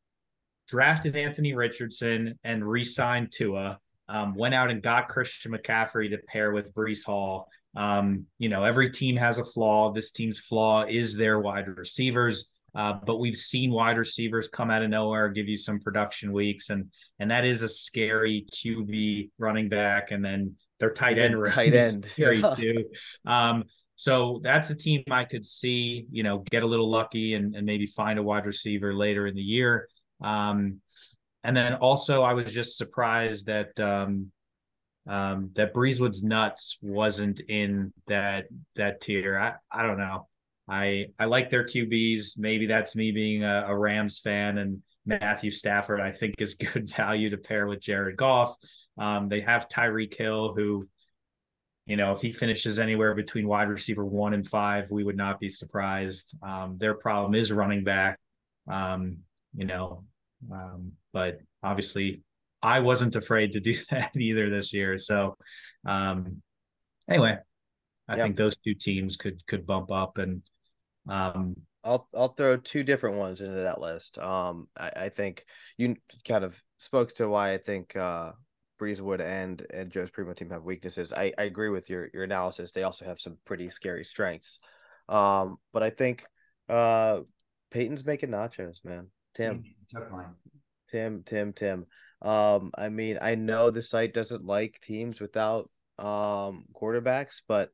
[0.67, 3.79] drafted Anthony Richardson and re-signed Tua.
[4.07, 7.49] Um, went out and got Christian McCaffrey to pair with Breece Hall.
[7.75, 9.91] Um, you know, every team has a flaw.
[9.91, 12.51] This team's flaw is their wide receivers.
[12.76, 16.69] Uh, but we've seen wide receivers come out of nowhere, give you some production weeks,
[16.69, 21.73] and and that is a scary QB running back, and then their tight end, tight
[21.73, 22.55] end, scary yeah.
[22.55, 22.86] too.
[23.26, 23.63] Um,
[23.95, 27.65] so that's a team I could see, you know, get a little lucky and, and
[27.65, 29.88] maybe find a wide receiver later in the year.
[30.21, 30.82] Um,
[31.45, 34.32] and then also, I was just surprised that um,
[35.07, 39.38] um, that Breezewood's nuts wasn't in that that tier.
[39.38, 40.28] I I don't know.
[40.70, 42.38] I I like their QBs.
[42.38, 46.01] Maybe that's me being a, a, Rams fan and Matthew Stafford.
[46.01, 48.55] I think is good value to pair with Jared Goff.
[48.97, 50.88] Um, they have Tyreek Hill, who,
[51.86, 55.39] you know, if he finishes anywhere between wide receiver one and five, we would not
[55.39, 56.36] be surprised.
[56.41, 58.20] Um, their problem is running back.
[58.68, 59.18] Um,
[59.55, 60.03] you know,
[60.51, 62.24] um, but obviously
[62.61, 64.97] I wasn't afraid to do that either this year.
[64.97, 65.38] So
[65.86, 66.41] um
[67.07, 67.38] anyway,
[68.07, 68.24] I Yep.
[68.24, 70.41] think those two teams could could bump up and
[71.10, 74.18] um I'll I'll throw two different ones into that list.
[74.18, 75.45] Um, I, I think
[75.78, 75.95] you
[76.28, 78.32] kind of spoke to why I think uh
[78.82, 81.14] Breezewood and and Joe's Primo team have weaknesses.
[81.14, 82.72] I, I agree with your your analysis.
[82.72, 84.60] They also have some pretty scary strengths.
[85.08, 86.26] Um, but I think
[86.68, 87.20] uh
[87.70, 89.08] Peyton's making nachos, man.
[89.36, 90.34] Tim, took mine.
[90.89, 91.86] Tim, Tim, Tim.
[92.22, 97.70] Um, I mean, I know the site doesn't like teams without um quarterbacks, but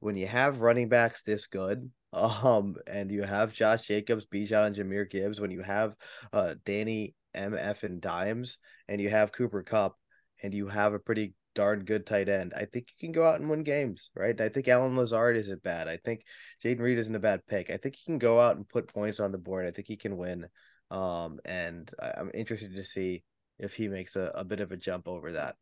[0.00, 4.76] when you have running backs this good, um, and you have Josh Jacobs, Bijan, and
[4.76, 5.94] Jahmyr Gibbs, when you have
[6.32, 8.58] uh Danny MF and Dimes,
[8.88, 9.96] and you have Cooper Kupp,
[10.42, 13.40] and you have a pretty darn good tight end, I think you can go out
[13.40, 14.38] and win games, right?
[14.40, 15.88] I think Allen Lazard isn't bad.
[15.88, 16.24] I think
[16.64, 17.70] Jayden Reed isn't a bad pick.
[17.70, 19.66] I think he can go out and put points on the board.
[19.66, 20.48] I think he can win.
[20.90, 23.22] Um, and I'm interested to see
[23.58, 25.56] if he makes a, a bit of a jump over that.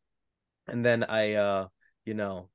[0.66, 1.66] And then I uh,
[2.04, 2.48] you know,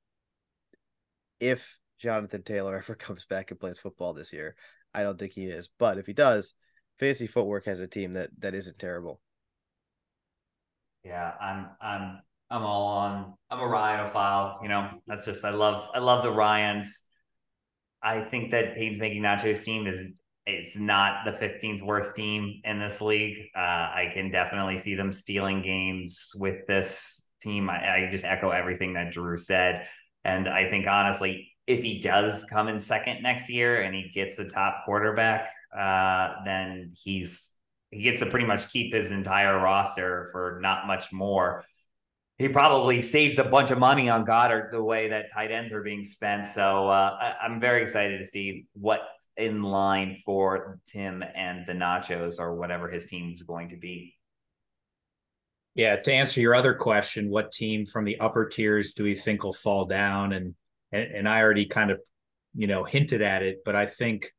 [1.39, 4.55] if Jonathan Taylor ever comes back and plays football this year,
[4.93, 5.69] I don't think he is.
[5.77, 6.53] But if he does,
[6.99, 9.21] Fantasy Footwork has a team that that isn't terrible.
[11.03, 12.19] Yeah, I'm I'm
[12.49, 14.89] I'm all on I'm a Ryanophile, you know.
[15.05, 17.03] That's just I love I love the Ryans.
[18.01, 20.05] I think that Peyton's making Nacho's team is
[20.45, 23.37] it's not the 15th worst team in this league.
[23.55, 27.69] Uh, I can definitely see them stealing games with this team.
[27.69, 29.87] I, I just echo everything that Drew said.
[30.23, 34.39] And I think honestly, if he does come in second next year and he gets
[34.39, 37.51] a top quarterback, uh, then he's
[37.91, 41.63] he gets to pretty much keep his entire roster for not much more.
[42.37, 45.81] He probably saves a bunch of money on Goedert the way that tight ends are
[45.81, 46.45] being spent.
[46.47, 49.03] So uh, I, I'm very excited to see what's
[49.37, 54.13] in line for Tim and the Nachos or whatever his team is going to be.
[55.75, 59.43] Yeah, to answer your other question, what team from the upper tiers do we think
[59.43, 60.33] will fall down?
[60.33, 60.55] And
[60.91, 61.99] and, and I already kind of,
[62.55, 64.31] you know, hinted at it, but I think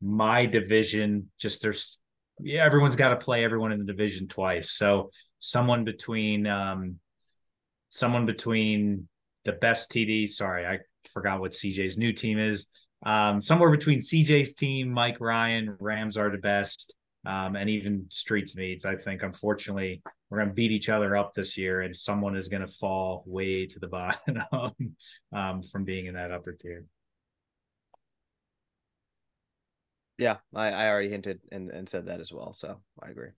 [0.00, 1.98] my division just there's
[2.40, 4.72] yeah, everyone's got to play everyone in the division twice.
[4.72, 6.96] So someone between um
[7.90, 9.08] someone between
[9.44, 10.80] the best TD, sorry, I
[11.12, 12.66] forgot what CJ's new team is.
[13.04, 16.94] Um, somewhere between CJ's team, Mike Ryan, Rams are the best,
[17.26, 18.84] um, and even Streets Meets.
[18.84, 20.00] I think, unfortunately,
[20.30, 23.24] we're going to beat each other up this year, and someone is going to fall
[23.26, 24.96] way to the bottom
[25.32, 26.84] um, from being in that upper tier.
[30.18, 32.54] Yeah, I, I already hinted and, and said that as well.
[32.54, 33.30] So I agree.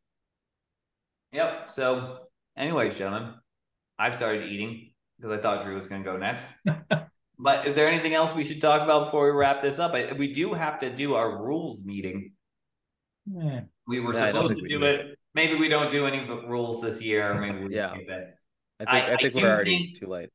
[1.33, 1.69] Yep.
[1.69, 2.19] So,
[2.57, 3.35] anyways, gentlemen,
[3.99, 6.47] I've started eating because I thought Drew was going to go next.
[7.39, 9.95] but is there anything else we should talk about before we wrap this up?
[9.95, 12.33] I, we do have to do our rules meeting.
[13.31, 13.61] Yeah.
[13.87, 14.87] We were Yeah, supposed to we do do.
[14.87, 15.19] it.
[15.35, 17.35] Maybe we don't do any rules this year.
[17.35, 17.91] Maybe we Yeah.
[17.95, 18.35] skip it.
[18.81, 20.31] I think I- I, I think do we're already think- too late.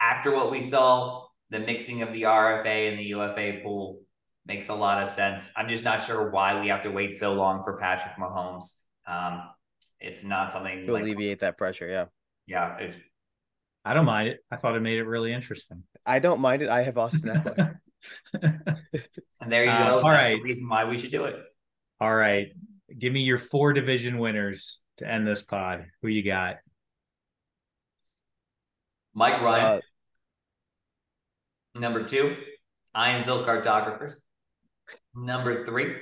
[0.00, 4.02] After what we saw, the mixing of the RFA and the UFA pool
[4.44, 5.50] makes a lot of sense.
[5.56, 8.74] I'm just not sure why we have to wait so long for Patrick Mahomes.
[9.06, 9.42] Um,
[10.00, 12.06] it's not something To like, alleviate that pressure, yeah.
[12.46, 12.98] yeah, it's,
[13.84, 14.40] I don't mind it.
[14.50, 15.84] I thought it made it really interesting.
[16.04, 16.68] I don't mind it.
[16.68, 17.78] I have Austin Ekeler.
[19.40, 19.94] and there you Uh, go.
[20.00, 20.36] all That's right.
[20.36, 21.36] the reason why we should do it.
[22.00, 22.48] All right.
[22.98, 25.86] Give me your four division winners to end this pod.
[26.02, 26.56] Who you got?
[29.14, 29.80] Mike Ryan, Uh,
[31.80, 32.36] number two,
[32.94, 34.20] I am Zil Cartographers.
[35.14, 35.96] Number three,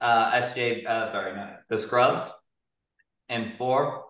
[0.00, 2.30] uh, SJ, uh, sorry, no, the Scrubs.
[3.30, 4.04] And four,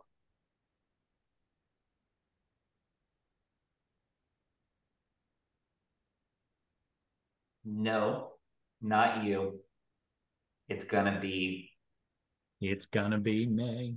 [7.64, 8.32] no,
[8.80, 9.59] not you.
[10.70, 11.70] It's gonna be,
[12.60, 13.96] It's gonna be May.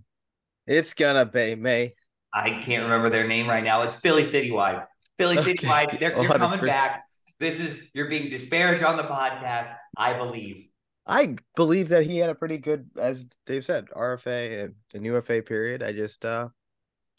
[0.66, 1.94] it's gonna be May.
[2.34, 3.84] I can't remember their name right now.
[3.84, 4.86] It's Philly Citywide.
[5.20, 7.04] Philly Okay, Citywide, they're, you're coming back.
[7.40, 10.66] This is, you're being disparaged on the podcast, I believe.
[11.06, 15.42] I believe that he had a pretty good, as Dave said, RFA and an UFA
[15.44, 15.84] period.
[15.84, 16.48] I just uh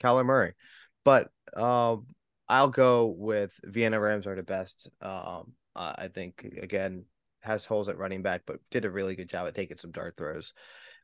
[0.03, 0.55] Kyler Murray.
[1.05, 2.07] But um
[2.49, 4.89] I'll go with Vienna Rams are the best.
[5.01, 7.05] Um I think again
[7.45, 10.16] has holes at running back, but did a really good job at taking some dart
[10.16, 10.53] throws.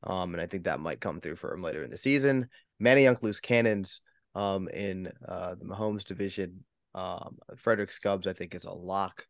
[0.02, 2.48] Um, and I think that might come through for him later in the season.
[2.78, 4.00] Manny Young loose cannons
[4.36, 6.64] um in uh the Mahomes division.
[6.94, 9.26] Um Frederick Scrubs, I think, is a lock.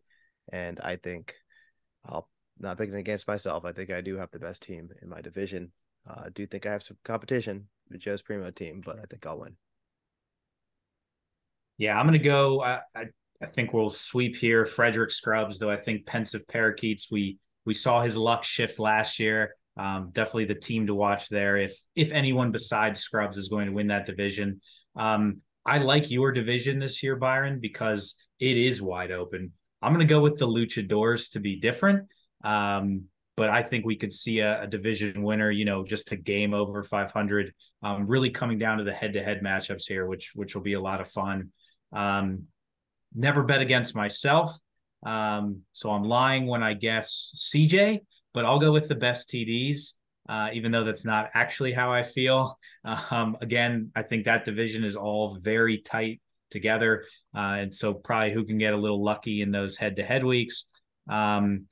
[0.53, 1.35] And I think
[2.05, 3.65] I'll not picking against myself.
[3.65, 5.73] I think I do have the best team in my division.
[6.09, 9.39] Uh, I do think I have some competition Joe's Primo team, but I think I'll
[9.39, 9.57] win.
[11.79, 12.63] Yeah, I'm gonna go.
[12.63, 13.05] I, I
[13.43, 14.65] I think we'll sweep here.
[14.65, 17.09] Frederick Scrubs, though I think pensive parakeets.
[17.11, 19.55] We we saw his luck shift last year.
[19.77, 21.57] um, definitely the team to watch there.
[21.57, 24.61] If if anyone besides Scrubs is going to win that division,
[24.97, 29.53] um, I like your division this year, Byron, because it is wide open.
[29.83, 32.09] I'm going to go with the Luchadors to be different.
[32.45, 33.05] Um,
[33.37, 36.53] but I think we could see a, a, division winner, you know, just a game
[36.53, 40.55] over 500, um, really coming down to the head to head matchups here, which, which
[40.55, 41.51] will be a lot of fun.
[41.93, 42.47] Um,
[43.15, 44.57] never bet against myself.
[45.05, 48.01] Um, so I'm lying when I guess CJ,
[48.35, 49.95] but I'll go with the best TDs,
[50.29, 52.59] uh, even though that's not actually how I feel.
[52.83, 57.05] Um, again, I think that division is all very tight together.
[57.37, 60.25] Uh, and so probably who can get a little lucky in those head to head
[60.25, 60.65] weeks.
[61.07, 61.67] Um,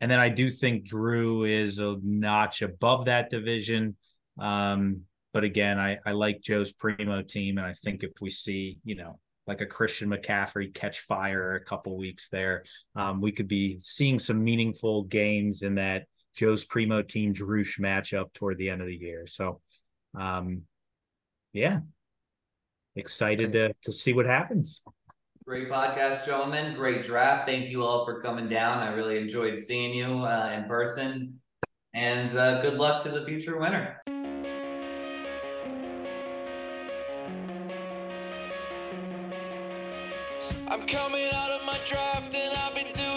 [0.00, 3.96] and then I do think Drew is a notch above that division.
[4.38, 7.58] Um, but again, I, I like Joe's primo team.
[7.58, 11.64] And I think if we see, you know, like a Christian McCaffrey catch fire a
[11.64, 12.64] couple weeks there,
[12.96, 18.32] um, we could be seeing some meaningful games in that Joe's primo team Droosh matchup
[18.32, 19.26] toward the end of the year.
[19.26, 19.60] So,
[20.18, 20.62] um,
[21.52, 21.80] yeah,
[22.96, 24.82] excited to, to see what happens.
[25.46, 26.74] Great podcast, gentlemen.
[26.74, 27.46] Great draft.
[27.46, 28.78] Thank you all for coming down.
[28.78, 31.38] I really enjoyed seeing you uh, in person.
[31.92, 34.00] And uh, good luck to the future winner.
[40.68, 43.13] I'm coming out of my draft and I've been doing